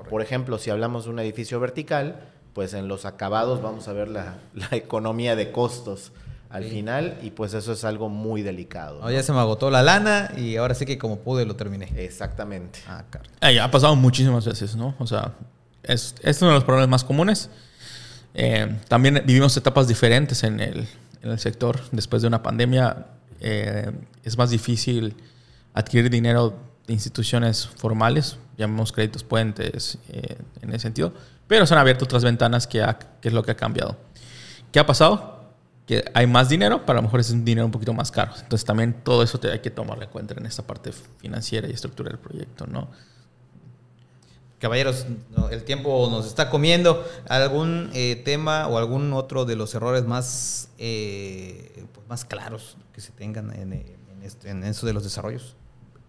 Por 0.08 0.22
ejemplo, 0.22 0.58
si 0.58 0.70
hablamos 0.70 1.04
de 1.04 1.10
un 1.10 1.18
edificio 1.20 1.60
vertical, 1.60 2.20
pues 2.54 2.74
en 2.74 2.88
los 2.88 3.04
acabados 3.04 3.62
vamos 3.62 3.88
a 3.88 3.92
ver 3.92 4.08
la, 4.08 4.38
la 4.54 4.68
economía 4.76 5.36
de 5.36 5.52
costos 5.52 6.12
al 6.50 6.64
Sí. 6.64 6.70
final 6.70 7.18
y 7.22 7.30
pues 7.30 7.54
eso 7.54 7.72
es 7.72 7.82
algo 7.84 8.08
muy 8.10 8.42
delicado. 8.42 8.98
No, 9.00 9.06
¿no? 9.06 9.10
ya 9.10 9.22
se 9.22 9.32
me 9.32 9.38
agotó 9.38 9.70
la 9.70 9.82
lana 9.82 10.32
y 10.36 10.56
ahora 10.56 10.74
sí 10.74 10.84
que 10.84 10.98
como 10.98 11.20
pude 11.20 11.46
lo 11.46 11.56
terminé. 11.56 11.90
Exactamente. 11.96 12.80
Ah. 12.86 13.04
Ay, 13.40 13.56
ha 13.58 13.70
pasado 13.70 13.96
muchísimas 13.96 14.44
veces, 14.44 14.76
¿no? 14.76 14.94
O 14.98 15.06
sea, 15.06 15.32
es, 15.82 16.14
es 16.22 16.42
uno 16.42 16.50
de 16.50 16.56
los 16.56 16.64
problemas 16.64 16.88
más 16.90 17.04
comunes. 17.04 17.48
Eh, 18.34 18.78
también 18.88 19.22
vivimos 19.24 19.56
etapas 19.56 19.88
diferentes 19.88 20.42
en 20.44 20.60
el, 20.60 20.86
en 21.22 21.30
el 21.30 21.38
sector. 21.38 21.80
Después 21.90 22.20
de 22.22 22.28
una 22.28 22.42
pandemia, 22.42 23.06
eh, 23.40 23.90
es 24.24 24.36
más 24.36 24.50
difícil 24.50 25.14
adquirir 25.74 26.10
dinero 26.10 26.54
de 26.86 26.92
instituciones 26.92 27.66
formales, 27.66 28.36
llamemos 28.56 28.92
créditos 28.92 29.24
puentes 29.24 29.98
eh, 30.08 30.36
en 30.60 30.70
ese 30.70 30.80
sentido, 30.80 31.12
pero 31.46 31.66
se 31.66 31.74
han 31.74 31.80
abierto 31.80 32.04
otras 32.04 32.24
ventanas 32.24 32.66
que, 32.66 32.82
ha- 32.82 32.98
que 32.98 33.28
es 33.28 33.34
lo 33.34 33.42
que 33.42 33.52
ha 33.52 33.56
cambiado. 33.56 33.96
¿Qué 34.72 34.78
ha 34.80 34.86
pasado? 34.86 35.40
Que 35.86 36.04
hay 36.14 36.26
más 36.26 36.48
dinero, 36.48 36.82
pero 36.86 36.92
a 36.98 37.02
lo 37.02 37.02
mejor 37.02 37.20
es 37.20 37.30
un 37.30 37.44
dinero 37.44 37.66
un 37.66 37.72
poquito 37.72 37.92
más 37.92 38.10
caro. 38.10 38.32
Entonces 38.40 38.64
también 38.64 38.94
todo 39.04 39.22
eso 39.22 39.38
te 39.38 39.50
hay 39.50 39.58
que 39.60 39.70
tomarlo 39.70 40.04
en 40.04 40.10
cuenta 40.10 40.34
en 40.34 40.46
esta 40.46 40.62
parte 40.62 40.92
financiera 41.18 41.68
y 41.68 41.72
estructura 41.72 42.08
del 42.10 42.18
proyecto, 42.18 42.66
¿no? 42.66 42.88
Caballeros, 44.58 45.06
el 45.50 45.64
tiempo 45.64 46.08
nos 46.08 46.24
está 46.26 46.48
comiendo. 46.48 47.04
¿Algún 47.28 47.90
eh, 47.94 48.22
tema 48.24 48.68
o 48.68 48.78
algún 48.78 49.12
otro 49.12 49.44
de 49.44 49.56
los 49.56 49.74
errores 49.74 50.04
más, 50.04 50.68
eh, 50.78 51.84
pues, 51.92 52.06
más 52.06 52.24
claros 52.24 52.76
que 52.94 53.00
se 53.00 53.10
tengan 53.10 53.52
en, 53.58 53.72
eh, 53.72 53.96
en, 54.44 54.58
en 54.58 54.64
eso 54.64 54.86
de 54.86 54.92
los 54.92 55.02
desarrollos? 55.02 55.56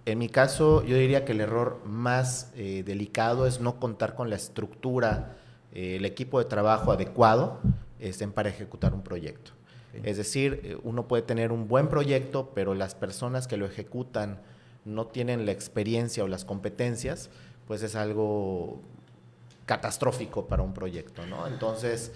En 0.05 0.19
mi 0.19 0.29
caso, 0.29 0.83
yo 0.83 0.97
diría 0.97 1.25
que 1.25 1.31
el 1.31 1.41
error 1.41 1.81
más 1.85 2.51
eh, 2.55 2.83
delicado 2.85 3.47
es 3.47 3.61
no 3.61 3.79
contar 3.79 4.15
con 4.15 4.29
la 4.29 4.35
estructura, 4.35 5.37
eh, 5.73 5.95
el 5.95 6.05
equipo 6.05 6.39
de 6.39 6.45
trabajo 6.45 6.91
adecuado 6.91 7.59
este, 7.99 8.27
para 8.27 8.49
ejecutar 8.49 8.93
un 8.93 9.01
proyecto. 9.01 9.51
Sí. 9.93 10.01
Es 10.03 10.17
decir, 10.17 10.59
eh, 10.63 10.77
uno 10.83 11.07
puede 11.07 11.23
tener 11.23 11.51
un 11.51 11.67
buen 11.67 11.87
proyecto, 11.87 12.51
pero 12.53 12.73
las 12.73 12.95
personas 12.95 13.47
que 13.47 13.57
lo 13.57 13.65
ejecutan 13.65 14.39
no 14.85 15.07
tienen 15.07 15.45
la 15.45 15.51
experiencia 15.51 16.23
o 16.23 16.27
las 16.27 16.43
competencias, 16.43 17.29
pues 17.67 17.81
es 17.83 17.95
algo 17.95 18.81
catastrófico 19.65 20.47
para 20.47 20.63
un 20.63 20.73
proyecto, 20.73 21.25
¿no? 21.25 21.47
Entonces, 21.47 22.11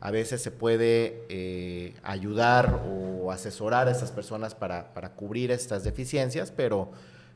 a 0.00 0.10
veces 0.10 0.42
se 0.42 0.50
puede 0.50 1.24
eh, 1.28 1.94
ayudar 2.02 2.82
o 2.88 3.30
asesorar 3.30 3.88
a 3.88 3.90
esas 3.90 4.10
personas 4.10 4.54
para, 4.54 4.92
para, 4.94 5.12
cubrir 5.12 5.50
estas 5.50 5.84
deficiencias, 5.84 6.50
pero, 6.50 6.90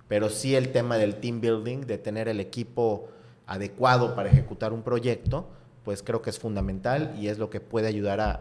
pero 0.08 0.30
sí 0.30 0.54
el 0.54 0.72
tema 0.72 0.96
del 0.96 1.16
team 1.16 1.40
building, 1.40 1.82
de 1.82 1.98
tener 1.98 2.28
el 2.28 2.40
equipo 2.40 3.08
adecuado 3.46 4.14
para 4.14 4.28
ejecutar 4.30 4.72
un 4.72 4.82
proyecto, 4.82 5.48
pues 5.84 6.02
creo 6.02 6.20
que 6.20 6.30
es 6.30 6.38
fundamental 6.38 7.14
y 7.18 7.28
es 7.28 7.38
lo 7.38 7.48
que 7.48 7.60
puede 7.60 7.86
ayudar 7.86 8.20
a, 8.20 8.32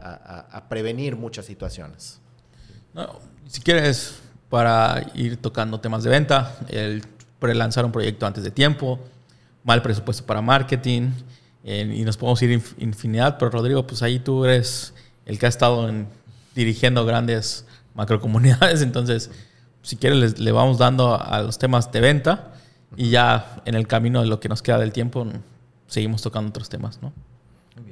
a, 0.52 0.68
prevenir 0.68 1.16
muchas 1.16 1.46
situaciones. 1.46 2.20
si 3.48 3.62
quieres, 3.62 4.20
para 4.50 5.12
ir 5.14 5.38
tocando 5.38 5.80
temas 5.80 6.04
de 6.04 6.10
venta, 6.10 6.56
el 6.70 7.04
pre-lanzar 7.40 7.86
un 7.86 7.92
proyecto 7.92 8.26
antes 8.26 8.44
de 8.44 8.50
tiempo, 8.50 9.00
mal 9.64 9.82
presupuesto 9.82 10.26
para 10.26 10.42
marketing, 10.42 11.12
y 11.64 12.04
nos 12.04 12.18
podemos 12.18 12.42
ir 12.44 12.62
infinidad, 12.78 13.38
pero 13.40 13.50
Rodrigo, 13.50 13.86
pues 13.88 14.04
ahí 14.04 14.20
tú 14.20 14.46
eres 14.46 14.94
el 15.26 15.40
que 15.40 15.48
ha 15.48 15.50
estado 15.50 15.92
dirigiendo 16.54 17.06
grandes 17.06 17.66
macrocomunidades, 17.96 18.82
entonces 18.84 19.32
si 19.86 19.98
quieres 19.98 20.40
le, 20.40 20.52
vamos 20.52 20.78
dando 20.78 21.22
a 21.22 21.42
los 21.42 21.60
temas 21.60 21.92
de 21.92 22.02
venta 22.02 22.54
y 22.98 23.12
ya 23.12 23.62
en 23.66 23.76
el 23.76 23.88
camino 23.88 24.22
de 24.22 24.28
lo 24.28 24.40
que 24.40 24.50
nos 24.50 24.62
queda 24.62 24.80
del 24.80 24.92
tiempo 24.92 25.26
seguimos 25.88 26.22
tocando 26.22 26.50
otros 26.50 26.70
temas, 26.70 27.02
¿no? 27.02 27.14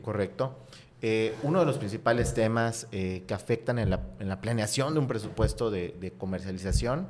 Correcto. 0.02 0.58
Eh, 1.02 1.36
uno 1.44 1.60
de 1.60 1.66
los 1.66 1.78
principales 1.78 2.34
temas 2.34 2.88
eh, 2.92 3.24
que 3.28 3.34
afectan 3.34 3.78
en 3.78 3.90
la, 3.90 4.42
planeación 4.42 4.94
de 4.94 5.00
un 5.00 5.08
presupuesto 5.08 5.70
de 5.70 6.14
comercialización 6.18 7.08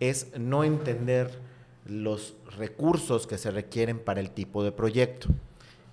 es 0.00 0.36
no 0.38 0.64
entender 0.64 1.38
los 1.86 2.34
recursos 2.56 3.26
que 3.26 3.38
se 3.38 3.50
requieren 3.50 3.98
para 3.98 4.20
el 4.20 4.30
tipo 4.30 4.64
de 4.64 4.72
proyecto. 4.72 5.28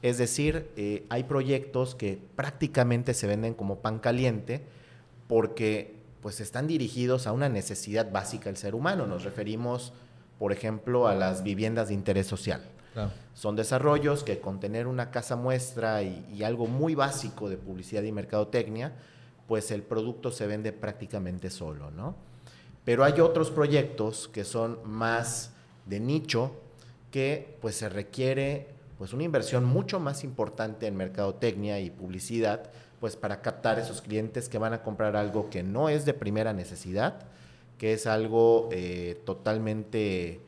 Es 0.03 0.17
decir, 0.17 0.69
eh, 0.75 1.05
hay 1.09 1.23
proyectos 1.23 1.95
que 1.95 2.19
prácticamente 2.35 3.13
se 3.13 3.25
venden 3.25 3.53
como 3.53 3.79
pan 3.79 3.99
caliente 3.99 4.61
porque 5.27 6.02
pues 6.23 6.39
están 6.39 6.67
dirigidos 6.67 7.27
a 7.27 7.33
una 7.33 7.49
necesidad 7.49 8.09
básica 8.11 8.45
del 8.45 8.55
ser 8.55 8.73
humano. 8.73 9.05
Nos 9.05 9.25
referimos, 9.25 9.91
por 10.39 10.53
ejemplo, 10.53 11.07
a 11.07 11.13
las 11.13 11.43
viviendas 11.43 11.89
de 11.89 11.93
interés 11.93 12.25
social. 12.25 12.63
Son 13.33 13.55
desarrollos 13.55 14.23
que 14.23 14.39
con 14.39 14.59
tener 14.59 14.87
una 14.87 15.11
casa 15.11 15.35
muestra 15.35 16.01
y, 16.03 16.25
y, 16.33 16.43
algo 16.43 16.67
muy 16.67 16.93
básico 16.93 17.49
de 17.49 17.57
publicidad 17.57 18.03
y 18.03 18.11
mercadotecnia, 18.11 18.93
pues 19.47 19.71
el 19.71 19.81
producto 19.81 20.31
se 20.31 20.45
vende 20.45 20.71
prácticamente 20.71 21.49
solo, 21.49 21.89
¿no? 21.89 22.15
Pero 22.85 23.03
hay 23.03 23.19
otros 23.19 23.49
proyectos 23.49 24.27
que 24.27 24.43
son 24.43 24.77
más 24.85 25.53
de 25.87 25.99
nicho 25.99 26.51
que 27.09 27.57
pues 27.61 27.75
se 27.75 27.89
requiere 27.89 28.72
pues 29.03 29.11
una 29.11 29.23
inversión 29.23 29.65
mucho 29.65 29.99
más 29.99 30.23
importante 30.23 30.87
en 30.87 30.95
mercadotecnia 30.95 31.77
y 31.81 31.89
publicidad, 31.89 32.71
pues 33.01 33.17
para 33.17 33.41
captar 33.41 33.77
esos 33.77 34.01
clientes 34.01 34.47
que 34.47 34.57
van 34.57 34.71
a 34.71 34.81
comprar 34.81 35.17
algo 35.17 35.49
que 35.49 35.61
no 35.61 35.89
es 35.89 36.05
de 36.05 36.13
primera 36.13 36.53
necesidad, 36.53 37.19
que 37.77 37.91
es 37.91 38.07
algo 38.07 38.69
eh, 38.71 39.21
totalmente, 39.25 40.39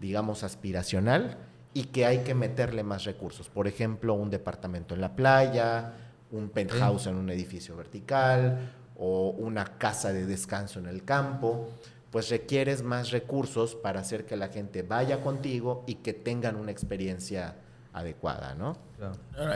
digamos, 0.00 0.42
aspiracional 0.42 1.38
y 1.72 1.84
que 1.84 2.04
hay 2.04 2.24
que 2.24 2.34
meterle 2.34 2.82
más 2.82 3.04
recursos. 3.04 3.48
Por 3.48 3.68
ejemplo, 3.68 4.14
un 4.14 4.28
departamento 4.28 4.96
en 4.96 5.02
la 5.02 5.14
playa, 5.14 5.92
un 6.32 6.48
penthouse 6.48 7.06
en 7.06 7.14
un 7.14 7.30
edificio 7.30 7.76
vertical 7.76 8.72
o 8.98 9.30
una 9.38 9.78
casa 9.78 10.12
de 10.12 10.26
descanso 10.26 10.80
en 10.80 10.86
el 10.86 11.04
campo, 11.04 11.68
pues 12.10 12.28
requieres 12.28 12.82
más 12.82 13.12
recursos 13.12 13.76
para 13.76 14.00
hacer 14.00 14.26
que 14.26 14.36
la 14.36 14.48
gente 14.48 14.82
vaya 14.82 15.22
contigo 15.22 15.84
y 15.86 15.94
que 15.94 16.12
tengan 16.12 16.56
una 16.56 16.72
experiencia 16.72 17.54
adecuada, 17.92 18.54
¿no? 18.54 18.76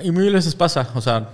Y 0.03 0.11
mil 0.11 0.33
veces 0.33 0.55
pasa, 0.55 0.89
o 0.95 1.01
sea, 1.01 1.29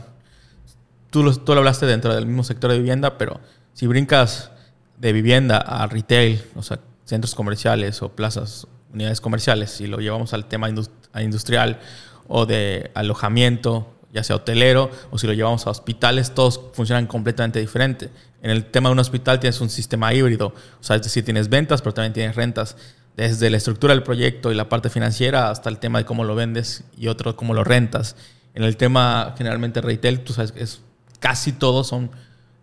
tú 1.10 1.22
lo, 1.22 1.34
tú 1.36 1.52
lo 1.52 1.58
hablaste 1.58 1.86
dentro 1.86 2.14
del 2.14 2.26
mismo 2.26 2.44
sector 2.44 2.70
de 2.70 2.78
vivienda, 2.78 3.18
pero 3.18 3.40
si 3.72 3.86
brincas 3.86 4.50
de 4.98 5.12
vivienda 5.12 5.58
a 5.58 5.86
retail, 5.86 6.44
o 6.54 6.62
sea, 6.62 6.78
centros 7.04 7.34
comerciales 7.34 8.02
o 8.02 8.10
plazas, 8.10 8.66
unidades 8.92 9.20
comerciales, 9.20 9.80
y 9.80 9.86
lo 9.86 9.98
llevamos 9.98 10.34
al 10.34 10.46
tema 10.46 10.68
industrial 11.14 11.80
o 12.28 12.46
de 12.46 12.90
alojamiento, 12.94 13.92
ya 14.12 14.22
sea 14.24 14.36
hotelero, 14.36 14.90
o 15.10 15.18
si 15.18 15.26
lo 15.26 15.32
llevamos 15.32 15.66
a 15.66 15.70
hospitales, 15.70 16.34
todos 16.34 16.60
funcionan 16.72 17.06
completamente 17.06 17.60
diferente. 17.60 18.10
En 18.42 18.50
el 18.50 18.64
tema 18.64 18.88
de 18.88 18.94
un 18.94 18.98
hospital 18.98 19.40
tienes 19.40 19.60
un 19.60 19.70
sistema 19.70 20.12
híbrido, 20.12 20.48
o 20.48 20.82
sea, 20.82 20.96
es 20.96 21.02
decir, 21.02 21.24
tienes 21.24 21.48
ventas, 21.48 21.80
pero 21.82 21.94
también 21.94 22.12
tienes 22.12 22.36
rentas 22.36 22.76
desde 23.20 23.50
la 23.50 23.58
estructura 23.58 23.92
del 23.92 24.02
proyecto 24.02 24.50
y 24.50 24.54
la 24.54 24.70
parte 24.70 24.88
financiera 24.88 25.50
hasta 25.50 25.68
el 25.68 25.78
tema 25.78 25.98
de 25.98 26.06
cómo 26.06 26.24
lo 26.24 26.34
vendes 26.34 26.84
y 26.96 27.08
otro 27.08 27.36
cómo 27.36 27.52
lo 27.52 27.64
rentas. 27.64 28.16
En 28.54 28.62
el 28.62 28.78
tema 28.78 29.34
generalmente 29.36 29.82
retail, 29.82 30.20
tú 30.20 30.32
sabes, 30.32 30.54
es, 30.56 30.80
casi 31.18 31.52
todos 31.52 31.86
son 31.86 32.10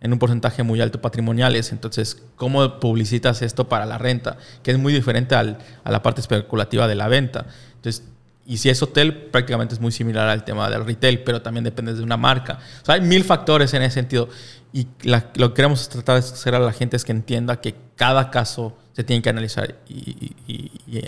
en 0.00 0.12
un 0.12 0.18
porcentaje 0.18 0.64
muy 0.64 0.80
alto 0.80 1.00
patrimoniales. 1.00 1.70
Entonces, 1.70 2.24
¿cómo 2.34 2.80
publicitas 2.80 3.40
esto 3.42 3.68
para 3.68 3.86
la 3.86 3.98
renta? 3.98 4.36
Que 4.64 4.72
es 4.72 4.78
muy 4.78 4.92
diferente 4.92 5.36
al, 5.36 5.58
a 5.84 5.92
la 5.92 6.02
parte 6.02 6.20
especulativa 6.20 6.88
de 6.88 6.96
la 6.96 7.06
venta. 7.06 7.46
Entonces, 7.76 8.02
y 8.44 8.56
si 8.56 8.68
es 8.68 8.82
hotel, 8.82 9.14
prácticamente 9.14 9.74
es 9.74 9.80
muy 9.80 9.92
similar 9.92 10.28
al 10.28 10.42
tema 10.42 10.68
del 10.68 10.84
retail, 10.84 11.20
pero 11.20 11.40
también 11.40 11.62
depende 11.62 11.94
de 11.94 12.02
una 12.02 12.16
marca. 12.16 12.58
O 12.82 12.84
sea, 12.84 12.96
hay 12.96 13.00
mil 13.00 13.22
factores 13.22 13.74
en 13.74 13.82
ese 13.82 13.94
sentido. 13.94 14.28
Y 14.72 14.88
lo 15.04 15.50
que 15.50 15.54
queremos 15.54 15.88
tratar 15.88 16.20
de 16.20 16.26
hacer 16.26 16.56
a 16.56 16.58
la 16.58 16.72
gente 16.72 16.96
es 16.96 17.04
que 17.04 17.12
entienda 17.12 17.60
que 17.60 17.76
cada 17.94 18.32
caso 18.32 18.76
se 18.98 19.04
tiene 19.04 19.22
que 19.22 19.30
analizar 19.30 19.76
y, 19.88 20.34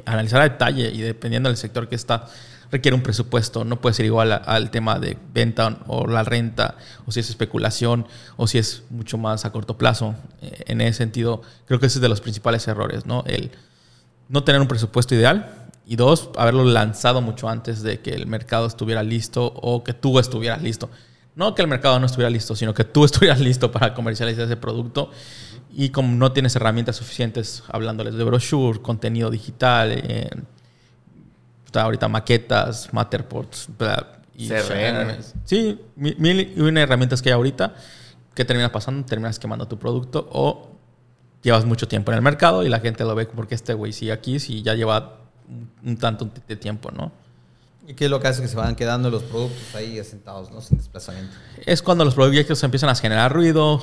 analizar 0.07 0.41
a 0.41 0.45
detalle 0.45 0.93
y 0.93 1.01
dependiendo 1.01 1.49
del 1.49 1.57
sector 1.57 1.89
que 1.89 1.97
está, 1.97 2.29
requiere 2.71 2.95
un 2.95 3.03
presupuesto. 3.03 3.65
No 3.65 3.81
puede 3.81 3.95
ser 3.95 4.07
igual 4.07 4.31
al 4.31 4.71
tema 4.71 5.01
de 5.01 5.19
venta 5.35 5.79
o 5.89 6.07
la 6.07 6.23
renta, 6.23 6.77
o 7.05 7.11
si 7.11 7.19
es 7.19 7.29
especulación, 7.29 8.07
o 8.37 8.47
si 8.47 8.59
es 8.59 8.85
mucho 8.91 9.19
más 9.19 9.45
a 9.45 9.51
corto 9.51 9.77
plazo. 9.77 10.15
En 10.41 10.81
ese 10.81 10.99
sentido, 10.99 11.43
creo 11.67 11.81
que 11.81 11.87
ese 11.87 11.99
es 11.99 12.03
de 12.03 12.09
los 12.09 12.21
principales 12.21 12.69
errores, 12.69 13.07
¿no? 13.07 13.25
El 13.27 13.51
no 14.29 14.45
tener 14.45 14.61
un 14.61 14.69
presupuesto 14.69 15.17
ideal 15.17 15.69
y 15.85 15.97
dos, 15.97 16.31
haberlo 16.39 16.63
lanzado 16.63 17.21
mucho 17.21 17.49
antes 17.49 17.83
de 17.83 17.99
que 17.99 18.11
el 18.11 18.29
mercado 18.29 18.69
estuviera 18.69 19.03
listo 19.03 19.53
o 19.53 19.83
que 19.83 19.95
tú 19.95 20.21
estuvieras 20.21 20.63
listo. 20.63 20.91
No 21.41 21.55
que 21.55 21.63
el 21.63 21.69
mercado 21.69 21.99
no 21.99 22.05
estuviera 22.05 22.29
listo, 22.29 22.55
sino 22.55 22.75
que 22.75 22.85
tú 22.85 23.03
estuvieras 23.07 23.41
listo 23.41 23.73
para 23.73 23.95
comercializar 23.95 24.45
ese 24.45 24.59
producto 24.59 25.11
y 25.73 25.89
como 25.89 26.15
no 26.15 26.33
tienes 26.33 26.55
herramientas 26.55 26.97
suficientes, 26.97 27.63
hablándoles 27.69 28.13
de 28.15 28.25
brochure, 28.25 28.83
contenido 28.83 29.31
digital, 29.31 29.91
eh, 29.91 30.29
ahorita 31.73 32.09
maquetas, 32.09 32.93
Matterports, 32.93 33.71
y 34.37 34.49
CRM. 34.49 35.17
Sí, 35.47 35.81
mil 35.97 36.53
y 36.55 36.61
una 36.61 36.83
herramientas 36.83 37.23
que 37.23 37.31
hay 37.31 37.35
ahorita. 37.35 37.73
¿Qué 38.35 38.45
terminas 38.45 38.71
pasando? 38.71 39.07
Terminas 39.07 39.39
quemando 39.39 39.67
tu 39.67 39.79
producto 39.79 40.29
o 40.33 40.77
llevas 41.43 41.65
mucho 41.65 41.89
tiempo 41.89 42.13
en 42.13 42.17
el 42.17 42.23
mercado 42.23 42.65
y 42.65 42.69
la 42.69 42.81
gente 42.81 43.03
lo 43.05 43.15
ve 43.15 43.25
porque 43.25 43.55
este 43.55 43.73
güey 43.73 43.95
sigue 43.95 44.13
aquí 44.13 44.41
si 44.41 44.63
ya 44.63 44.75
lleva 44.75 45.21
un 45.83 45.97
tanto 45.97 46.29
de 46.47 46.57
tiempo, 46.57 46.91
¿no? 46.91 47.13
¿Y 47.91 47.95
qué 47.95 48.05
es 48.05 48.11
lo 48.11 48.21
que 48.21 48.29
hace 48.29 48.41
que 48.41 48.47
se 48.47 48.55
van 48.55 48.77
quedando 48.77 49.11
los 49.11 49.25
productos 49.25 49.75
ahí 49.75 49.99
asentados, 49.99 50.53
¿no? 50.53 50.61
Sin 50.61 50.79
desplazamiento. 50.79 51.35
Es 51.67 51.83
cuando 51.83 52.05
los 52.05 52.15
proyectos 52.15 52.63
empiezan 52.63 52.89
a 52.89 52.95
generar 52.95 53.33
ruido, 53.33 53.83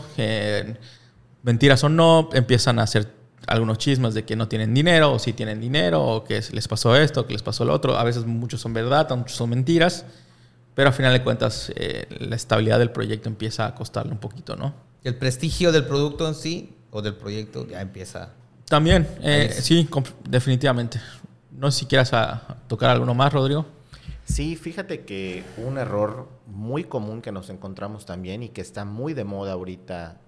mentiras 1.43 1.84
o 1.84 1.89
no, 1.89 2.30
empiezan 2.32 2.80
a 2.80 2.84
hacer 2.84 3.12
algunos 3.48 3.80
chismes 3.80 4.13
de 4.13 4.24
que 4.24 4.38
no 4.38 4.48
tienen 4.48 4.74
dinero, 4.74 5.12
o 5.12 5.20
si 5.20 5.34
tienen 5.34 5.60
dinero, 5.60 6.02
o 6.02 6.24
que 6.24 6.41
les 6.54 6.70
pasó 6.70 6.96
esto, 6.96 7.28
que 7.28 7.34
les 7.34 7.43
pasó 7.43 7.65
lo 7.65 7.74
otro. 7.74 7.98
A 7.98 8.06
veces 8.06 8.26
muchos 8.26 8.62
son 8.62 8.72
verdad, 8.72 9.10
muchos 9.10 9.36
son 9.36 9.50
mentiras, 9.50 10.06
pero 10.74 10.88
al 10.88 10.93
final 10.93 11.12
de 11.12 11.22
cuentas 11.22 11.74
eh, 11.76 12.08
la 12.22 12.38
estabilidad 12.38 12.80
del 12.80 12.91
proyecto 12.91 13.28
empieza 13.28 13.65
a 13.65 13.76
costarle 13.76 14.13
un 14.13 14.20
poquito, 14.20 14.56
¿no? 14.56 14.74
El 15.04 15.15
prestigio 15.15 15.74
del 15.74 15.84
producto 15.84 16.26
en 16.30 16.36
sí 16.36 16.78
o 16.91 17.02
del 17.02 17.15
proyecto 17.15 17.67
ya 17.67 17.82
empieza. 17.82 18.30
También, 18.70 19.06
eh, 19.22 19.54
sí, 19.54 19.86
definitivamente. 20.30 20.98
No 21.52 21.70
sé 21.72 21.80
si 21.80 21.86
quieras 21.88 22.12
tocar 22.70 22.91
alguno 22.91 23.13
más, 23.13 23.34
Rodrigo. 23.34 23.76
Sí, 24.28 24.58
fíjate 24.58 25.06
que 25.06 25.46
un 25.56 25.78
error 25.78 26.28
muy 26.48 26.84
común 26.84 27.22
que 27.22 27.32
nos 27.32 27.50
encontramos 27.50 28.06
también 28.06 28.44
y 28.44 28.50
que 28.50 28.60
está 28.60 28.84
muy 28.84 29.13
de 29.13 29.24
moda 29.24 29.54
ahorita 29.54 30.20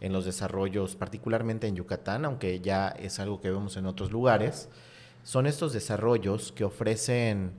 en 0.00 0.12
los 0.12 0.24
desarrollos, 0.24 0.94
particularmente 0.94 1.66
en 1.66 1.74
Yucatán, 1.74 2.24
aunque 2.24 2.60
ya 2.60 2.88
es 2.90 3.18
algo 3.18 3.40
que 3.40 3.50
vemos 3.50 3.76
en 3.76 3.86
otros 3.86 4.12
lugares, 4.12 4.68
son 5.24 5.48
estos 5.48 5.72
desarrollos 5.72 6.52
que 6.52 6.62
ofrecen, 6.62 7.50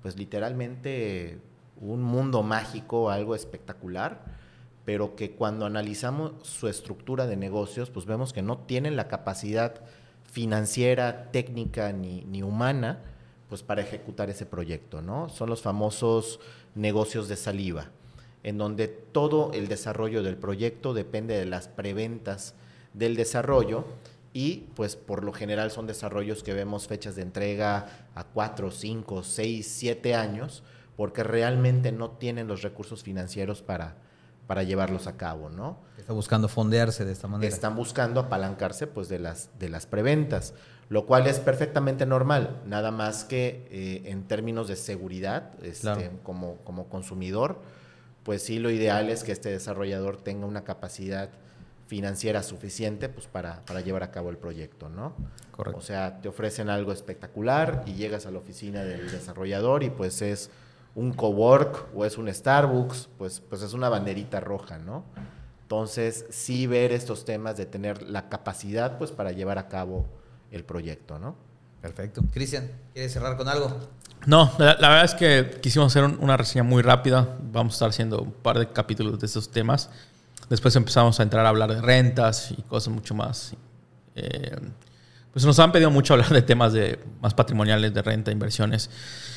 pues 0.00 0.16
literalmente, 0.16 1.38
un 1.78 2.02
mundo 2.02 2.42
mágico, 2.42 3.10
algo 3.10 3.34
espectacular, 3.34 4.24
pero 4.86 5.14
que 5.14 5.32
cuando 5.32 5.66
analizamos 5.66 6.32
su 6.40 6.68
estructura 6.68 7.26
de 7.26 7.36
negocios, 7.36 7.90
pues 7.90 8.06
vemos 8.06 8.32
que 8.32 8.40
no 8.40 8.56
tienen 8.60 8.96
la 8.96 9.08
capacidad 9.08 9.82
financiera, 10.24 11.30
técnica 11.32 11.92
ni, 11.92 12.24
ni 12.24 12.42
humana, 12.42 13.02
pues 13.54 13.62
para 13.62 13.82
ejecutar 13.82 14.30
ese 14.30 14.46
proyecto, 14.46 15.00
¿no? 15.00 15.28
Son 15.28 15.48
los 15.48 15.62
famosos 15.62 16.40
negocios 16.74 17.28
de 17.28 17.36
saliva 17.36 17.86
en 18.42 18.58
donde 18.58 18.88
todo 18.88 19.52
el 19.54 19.68
desarrollo 19.68 20.24
del 20.24 20.36
proyecto 20.36 20.92
depende 20.92 21.38
de 21.38 21.44
las 21.44 21.68
preventas 21.68 22.56
del 22.94 23.14
desarrollo 23.14 23.84
y 24.32 24.64
pues 24.74 24.96
por 24.96 25.22
lo 25.22 25.32
general 25.32 25.70
son 25.70 25.86
desarrollos 25.86 26.42
que 26.42 26.52
vemos 26.52 26.88
fechas 26.88 27.14
de 27.14 27.22
entrega 27.22 28.08
a 28.16 28.24
4, 28.24 28.72
5, 28.72 29.22
6, 29.22 29.64
7 29.64 30.16
años, 30.16 30.64
porque 30.96 31.22
realmente 31.22 31.92
no 31.92 32.10
tienen 32.10 32.48
los 32.48 32.62
recursos 32.62 33.04
financieros 33.04 33.62
para, 33.62 33.98
para 34.46 34.62
llevarlos 34.62 35.06
a 35.06 35.16
cabo, 35.16 35.48
¿no? 35.48 35.78
Está 35.98 36.12
buscando 36.12 36.48
fondearse 36.48 37.04
de 37.04 37.12
esta 37.12 37.28
manera. 37.28 37.52
Están 37.52 37.76
buscando 37.76 38.20
apalancarse 38.20 38.86
pues 38.86 39.08
de 39.08 39.18
las, 39.18 39.50
de 39.58 39.68
las 39.68 39.86
preventas, 39.86 40.54
lo 40.88 41.06
cual 41.06 41.26
es 41.26 41.40
perfectamente 41.40 42.04
normal, 42.04 42.60
nada 42.66 42.90
más 42.90 43.24
que 43.24 43.66
eh, 43.70 44.02
en 44.10 44.24
términos 44.24 44.68
de 44.68 44.76
seguridad, 44.76 45.52
este, 45.62 46.10
como, 46.22 46.56
como 46.58 46.88
consumidor, 46.88 47.62
pues 48.22 48.42
sí 48.42 48.58
lo 48.58 48.70
ideal 48.70 49.10
es 49.10 49.24
que 49.24 49.32
este 49.32 49.50
desarrollador 49.50 50.18
tenga 50.18 50.46
una 50.46 50.64
capacidad 50.64 51.30
financiera 51.86 52.42
suficiente 52.42 53.08
pues, 53.08 53.26
para, 53.26 53.64
para, 53.66 53.80
llevar 53.80 54.02
a 54.02 54.10
cabo 54.10 54.30
el 54.30 54.38
proyecto, 54.38 54.88
¿no? 54.88 55.14
Correcto. 55.52 55.78
O 55.78 55.82
sea, 55.82 56.20
te 56.20 56.28
ofrecen 56.28 56.70
algo 56.70 56.92
espectacular 56.92 57.82
y 57.86 57.94
llegas 57.94 58.26
a 58.26 58.30
la 58.30 58.38
oficina 58.38 58.82
del 58.82 59.10
desarrollador 59.10 59.82
y 59.82 59.90
pues 59.90 60.22
es 60.22 60.50
un 60.94 61.12
cowork 61.12 61.88
o 61.94 62.04
es 62.04 62.18
un 62.18 62.32
Starbucks, 62.32 63.08
pues, 63.18 63.42
pues 63.48 63.62
es 63.62 63.72
una 63.72 63.88
banderita 63.88 64.40
roja, 64.40 64.78
¿no? 64.78 65.04
Entonces, 65.62 66.26
sí 66.30 66.66
ver 66.66 66.92
estos 66.92 67.24
temas 67.24 67.56
de 67.56 67.66
tener 67.66 68.02
la 68.02 68.28
capacidad 68.28 68.98
pues 68.98 69.10
para 69.10 69.32
llevar 69.32 69.58
a 69.58 69.68
cabo 69.68 70.06
el 70.50 70.64
proyecto, 70.64 71.18
¿no? 71.18 71.34
Perfecto. 71.80 72.22
Cristian, 72.32 72.70
¿quieres 72.92 73.12
cerrar 73.12 73.36
con 73.36 73.48
algo? 73.48 73.76
No, 74.26 74.50
la, 74.58 74.74
verdad 74.76 75.04
es 75.04 75.14
que 75.14 75.58
quisimos 75.60 75.94
hacer 75.94 76.04
una 76.04 76.36
reseña 76.36 76.62
muy 76.62 76.82
rápida. 76.82 77.36
Vamos 77.52 77.74
a 77.74 77.76
estar 77.76 77.88
haciendo 77.90 78.22
un 78.22 78.32
par 78.32 78.58
de 78.58 78.70
capítulos 78.70 79.18
de 79.18 79.26
estos 79.26 79.50
temas. 79.50 79.90
Después 80.48 80.76
empezamos 80.76 81.18
a 81.20 81.22
entrar 81.22 81.44
a 81.44 81.48
hablar 81.50 81.74
de 81.74 81.80
rentas 81.80 82.50
y 82.50 82.62
cosas 82.62 82.92
mucho 82.92 83.14
más. 83.14 83.54
Eh, 84.14 84.56
pues 85.34 85.44
nos 85.44 85.58
han 85.58 85.72
pedido 85.72 85.90
mucho 85.90 86.14
hablar 86.14 86.30
de 86.30 86.42
temas 86.42 86.72
de, 86.72 86.98
más 87.20 87.34
patrimoniales, 87.34 87.92
de 87.92 88.00
renta, 88.00 88.30
inversiones, 88.30 88.88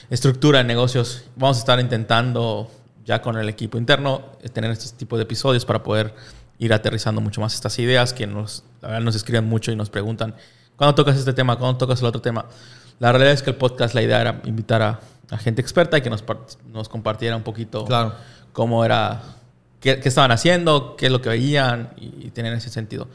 estructura 0.09 0.59
de 0.59 0.63
negocios. 0.63 1.25
Vamos 1.35 1.57
a 1.57 1.59
estar 1.59 1.79
intentando, 1.79 2.71
ya 3.03 3.21
con 3.21 3.35
el 3.35 3.49
equipo 3.49 3.77
interno, 3.77 4.21
eh, 4.41 4.49
tener 4.49 4.71
este 4.71 4.95
tipo 4.95 5.17
de 5.17 5.23
episodios 5.23 5.65
para 5.65 5.81
poder 5.81 6.13
ir 6.59 6.71
aterrizando 6.71 7.19
mucho 7.19 7.41
más 7.41 7.55
estas 7.55 7.77
ideas 7.79 8.13
que 8.13 8.27
nos, 8.27 8.63
la 8.81 8.89
verdad, 8.89 9.03
nos 9.03 9.15
escriben 9.15 9.45
mucho 9.45 9.71
y 9.71 9.75
nos 9.75 9.89
preguntan, 9.89 10.35
¿cuándo 10.75 10.95
tocas 10.95 11.17
este 11.17 11.33
tema? 11.33 11.57
¿Cuándo 11.57 11.77
tocas 11.77 11.99
el 11.99 12.05
otro 12.05 12.21
tema? 12.21 12.45
La 12.99 13.11
realidad 13.11 13.33
es 13.33 13.41
que 13.41 13.49
el 13.49 13.55
podcast, 13.55 13.93
la 13.93 14.01
idea 14.03 14.21
era 14.21 14.41
invitar 14.45 14.81
a, 14.81 14.99
gente 15.39 15.61
experta 15.61 15.97
y 15.97 16.01
que 16.01 16.09
nos, 16.09 16.23
nos 16.71 16.87
compartiera 16.87 17.35
un 17.35 17.43
poquito 17.43 17.83
claro. 17.83 18.13
cómo 18.53 18.85
era 18.85 19.21
qué, 19.79 19.99
estaban 20.03 20.31
haciendo, 20.31 20.95
qué 20.95 21.07
es 21.07 21.11
lo 21.11 21.21
que 21.21 21.29
veían 21.29 21.89
y, 21.97 22.29
tener 22.31 22.53
ese 22.53 22.69
sentido. 22.69 23.07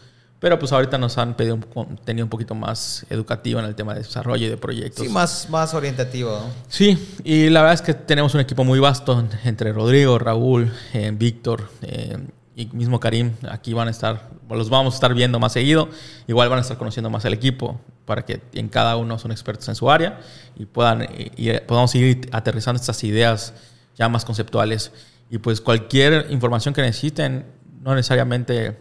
Pero 0.42 0.58
pues 0.58 0.72
ahorita 0.72 0.98
nos 0.98 1.18
han 1.18 1.34
pedido 1.34 1.54
un 1.54 2.20
un 2.20 2.28
poquito 2.28 2.56
más 2.56 3.06
educativo 3.08 3.60
en 3.60 3.66
el 3.66 3.76
tema 3.76 3.94
de 3.94 4.00
desarrollo 4.00 4.44
y 4.44 4.48
de 4.48 4.56
proyectos. 4.56 5.06
Sí, 5.06 5.12
más, 5.12 5.48
más 5.48 5.72
orientativo. 5.72 6.36
Sí, 6.68 6.98
y 7.22 7.48
la 7.48 7.60
verdad 7.60 7.74
es 7.74 7.82
que 7.82 7.94
tenemos 7.94 8.34
un 8.34 8.40
equipo 8.40 8.64
muy 8.64 8.80
vasto 8.80 9.24
entre 9.44 9.72
Rodrigo, 9.72 10.18
Raúl, 10.18 10.72
eh, 10.94 11.12
Víctor 11.14 11.70
eh, 11.82 12.18
y 12.56 12.66
mismo 12.66 12.98
Karim. 12.98 13.34
Aquí 13.48 13.72
van 13.72 13.86
a 13.86 13.92
estar, 13.92 14.30
los 14.50 14.68
vamos 14.68 14.94
a 14.94 14.96
estar 14.96 15.14
viendo 15.14 15.38
más 15.38 15.52
seguido. 15.52 15.88
Igual 16.26 16.48
van 16.48 16.58
a 16.58 16.62
estar 16.62 16.76
conociendo 16.76 17.08
más 17.08 17.24
el 17.24 17.34
equipo 17.34 17.80
para 18.04 18.24
que 18.24 18.42
en 18.54 18.68
cada 18.68 18.96
uno 18.96 19.20
son 19.20 19.30
expertos 19.30 19.68
en 19.68 19.76
su 19.76 19.92
área 19.92 20.18
y 20.56 20.66
puedan 20.66 21.06
y 21.36 21.52
podamos 21.60 21.94
ir 21.94 22.28
aterrizando 22.32 22.80
estas 22.80 23.04
ideas 23.04 23.54
ya 23.96 24.08
más 24.08 24.24
conceptuales 24.24 24.90
y 25.30 25.38
pues 25.38 25.60
cualquier 25.60 26.26
información 26.30 26.74
que 26.74 26.82
necesiten, 26.82 27.46
no 27.80 27.94
necesariamente 27.94 28.76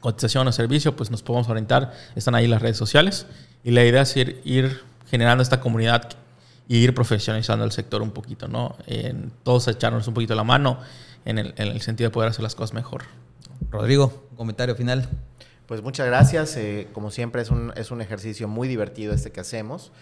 cotización 0.00 0.46
o 0.48 0.52
servicio, 0.52 0.96
pues 0.96 1.10
nos 1.10 1.22
podemos 1.22 1.48
orientar. 1.48 1.92
Están 2.14 2.34
ahí 2.34 2.46
las 2.46 2.62
redes 2.62 2.76
sociales. 2.76 3.26
Y 3.64 3.70
la 3.72 3.84
idea 3.84 4.02
es 4.02 4.16
ir, 4.16 4.40
ir 4.44 4.82
generando 5.10 5.42
esta 5.42 5.60
comunidad 5.60 6.10
y 6.68 6.78
ir 6.78 6.94
profesionalizando 6.94 7.64
el 7.64 7.72
sector 7.72 8.02
un 8.02 8.10
poquito, 8.10 8.46
¿no? 8.46 8.76
En 8.86 9.32
todos 9.42 9.68
echarnos 9.68 10.06
un 10.06 10.14
poquito 10.14 10.34
la 10.34 10.44
mano 10.44 10.78
en 11.24 11.38
el, 11.38 11.54
en 11.56 11.68
el 11.68 11.80
sentido 11.80 12.10
de 12.10 12.14
poder 12.14 12.30
hacer 12.30 12.42
las 12.42 12.54
cosas 12.54 12.74
mejor. 12.74 13.04
Rodrigo, 13.70 14.26
un 14.30 14.36
comentario 14.36 14.74
final. 14.74 15.08
Pues 15.66 15.82
muchas 15.82 16.06
gracias. 16.06 16.56
Eh, 16.56 16.88
como 16.92 17.10
siempre 17.10 17.42
es 17.42 17.50
un, 17.50 17.72
es 17.76 17.90
un 17.90 18.00
ejercicio 18.00 18.48
muy 18.48 18.68
divertido 18.68 19.12
este 19.12 19.30
que 19.30 19.40
hacemos. 19.40 19.92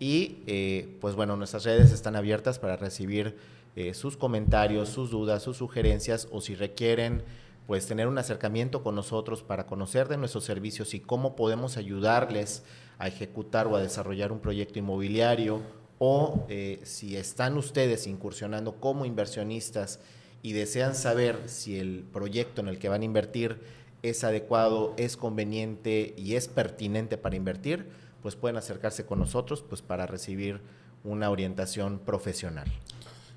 Y 0.00 0.38
eh, 0.46 0.96
pues 1.00 1.14
bueno, 1.14 1.36
nuestras 1.36 1.64
redes 1.64 1.92
están 1.92 2.16
abiertas 2.16 2.58
para 2.58 2.76
recibir 2.76 3.36
eh, 3.76 3.94
sus 3.94 4.16
comentarios, 4.16 4.88
sus 4.88 5.10
dudas, 5.10 5.42
sus 5.42 5.56
sugerencias 5.56 6.26
o 6.32 6.40
si 6.40 6.54
requieren 6.56 7.22
pues 7.66 7.86
tener 7.86 8.08
un 8.08 8.18
acercamiento 8.18 8.82
con 8.82 8.94
nosotros 8.94 9.42
para 9.42 9.66
conocer 9.66 10.08
de 10.08 10.16
nuestros 10.16 10.44
servicios 10.44 10.94
y 10.94 11.00
cómo 11.00 11.36
podemos 11.36 11.76
ayudarles 11.76 12.64
a 12.98 13.08
ejecutar 13.08 13.66
o 13.66 13.76
a 13.76 13.82
desarrollar 13.82 14.32
un 14.32 14.40
proyecto 14.40 14.78
inmobiliario 14.78 15.60
o 15.98 16.46
eh, 16.48 16.80
si 16.82 17.16
están 17.16 17.56
ustedes 17.56 18.06
incursionando 18.06 18.80
como 18.80 19.04
inversionistas 19.04 20.00
y 20.42 20.52
desean 20.52 20.94
saber 20.96 21.38
si 21.46 21.78
el 21.78 22.04
proyecto 22.12 22.60
en 22.60 22.68
el 22.68 22.78
que 22.78 22.88
van 22.88 23.02
a 23.02 23.04
invertir 23.04 23.60
es 24.02 24.24
adecuado, 24.24 24.94
es 24.96 25.16
conveniente 25.16 26.14
y 26.16 26.34
es 26.34 26.48
pertinente 26.48 27.18
para 27.18 27.36
invertir, 27.36 27.86
pues 28.20 28.34
pueden 28.34 28.56
acercarse 28.56 29.06
con 29.06 29.20
nosotros 29.20 29.62
pues 29.62 29.82
para 29.82 30.06
recibir 30.06 30.60
una 31.04 31.30
orientación 31.30 32.00
profesional. 32.00 32.66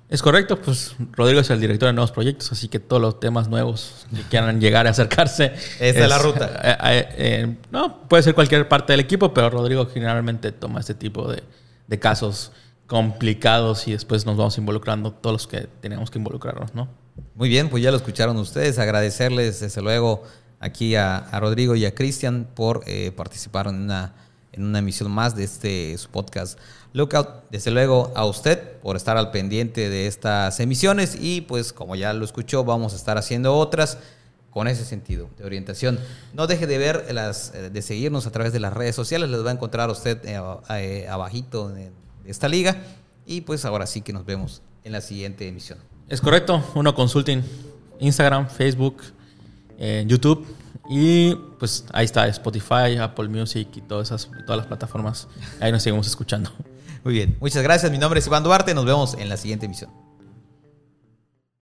Es 0.08 0.22
correcto, 0.22 0.60
pues 0.60 0.94
Rodrigo 1.12 1.40
es 1.40 1.50
el 1.50 1.60
director 1.60 1.88
de 1.88 1.92
nuevos 1.92 2.12
proyectos, 2.12 2.52
así 2.52 2.68
que 2.68 2.78
todos 2.78 3.02
los 3.02 3.18
temas 3.18 3.48
nuevos 3.48 4.06
que 4.14 4.22
quieran 4.22 4.60
llegar 4.60 4.86
a 4.86 4.90
acercarse. 4.90 5.46
Esta 5.80 6.04
es, 6.04 6.08
la 6.08 6.18
ruta. 6.18 6.60
Eh, 6.62 6.76
eh, 6.84 7.08
eh, 7.16 7.56
no, 7.72 8.08
puede 8.08 8.22
ser 8.22 8.34
cualquier 8.34 8.68
parte 8.68 8.92
del 8.92 9.00
equipo, 9.00 9.34
pero 9.34 9.50
Rodrigo 9.50 9.86
generalmente 9.86 10.52
toma 10.52 10.78
este 10.78 10.94
tipo 10.94 11.28
de, 11.30 11.42
de, 11.88 11.98
casos 11.98 12.52
complicados 12.86 13.88
y 13.88 13.92
después 13.92 14.24
nos 14.26 14.36
vamos 14.36 14.56
involucrando 14.58 15.10
todos 15.10 15.34
los 15.34 15.46
que 15.48 15.68
tenemos 15.80 16.08
que 16.12 16.18
involucrarnos, 16.18 16.72
¿no? 16.72 16.88
Muy 17.34 17.48
bien, 17.48 17.68
pues 17.68 17.82
ya 17.82 17.90
lo 17.90 17.96
escucharon 17.96 18.36
ustedes. 18.36 18.78
Agradecerles, 18.78 19.58
desde 19.58 19.82
luego, 19.82 20.22
aquí 20.60 20.94
a, 20.94 21.16
a 21.16 21.40
Rodrigo 21.40 21.74
y 21.74 21.84
a 21.84 21.96
Cristian 21.96 22.46
por 22.54 22.84
participar 23.16 23.66
en 23.66 23.74
una, 23.74 24.14
en 24.52 24.64
una 24.64 24.78
emisión 24.78 25.10
más 25.10 25.34
de 25.34 25.42
este 25.42 25.98
su 25.98 26.10
podcast 26.10 26.60
Lookout, 26.96 27.50
desde 27.50 27.70
luego 27.70 28.10
a 28.14 28.24
usted 28.24 28.78
por 28.78 28.96
estar 28.96 29.18
al 29.18 29.30
pendiente 29.30 29.90
de 29.90 30.06
estas 30.06 30.58
emisiones 30.60 31.14
y 31.20 31.42
pues 31.42 31.74
como 31.74 31.94
ya 31.94 32.14
lo 32.14 32.24
escuchó 32.24 32.64
vamos 32.64 32.94
a 32.94 32.96
estar 32.96 33.18
haciendo 33.18 33.54
otras 33.54 33.98
con 34.50 34.66
ese 34.66 34.86
sentido 34.86 35.28
de 35.36 35.44
orientación. 35.44 35.98
No 36.32 36.46
deje 36.46 36.66
de 36.66 36.78
ver 36.78 37.12
las, 37.12 37.54
eh, 37.54 37.68
de 37.68 37.82
seguirnos 37.82 38.26
a 38.26 38.30
través 38.30 38.54
de 38.54 38.60
las 38.60 38.72
redes 38.72 38.96
sociales, 38.96 39.28
les 39.28 39.44
va 39.44 39.50
a 39.50 39.52
encontrar 39.52 39.90
usted 39.90 40.24
eh, 40.24 40.40
eh, 40.70 41.06
abajito 41.06 41.68
de 41.68 41.92
esta 42.24 42.48
liga 42.48 42.78
y 43.26 43.42
pues 43.42 43.66
ahora 43.66 43.84
sí 43.84 44.00
que 44.00 44.14
nos 44.14 44.24
vemos 44.24 44.62
en 44.82 44.92
la 44.92 45.02
siguiente 45.02 45.46
emisión. 45.46 45.78
Es 46.08 46.22
correcto, 46.22 46.64
uno 46.74 46.94
consulting 46.94 47.42
Instagram, 48.00 48.48
Facebook, 48.48 49.02
YouTube 50.06 50.46
y 50.88 51.34
pues 51.58 51.84
ahí 51.92 52.06
está 52.06 52.26
Spotify, 52.28 52.96
Apple 52.98 53.28
Music 53.28 53.68
y 53.74 53.82
todas 53.82 54.08
esas 54.08 54.30
todas 54.46 54.56
las 54.56 54.66
plataformas. 54.66 55.28
Ahí 55.60 55.70
nos 55.70 55.82
seguimos 55.82 56.06
escuchando. 56.06 56.50
Muy 57.06 57.14
bien, 57.14 57.36
muchas 57.40 57.62
gracias. 57.62 57.92
Mi 57.92 57.98
nombre 57.98 58.18
es 58.18 58.26
Iván 58.26 58.42
Duarte. 58.42 58.74
Nos 58.74 58.84
vemos 58.84 59.14
en 59.14 59.28
la 59.28 59.36
siguiente 59.36 59.66
emisión. 59.66 60.05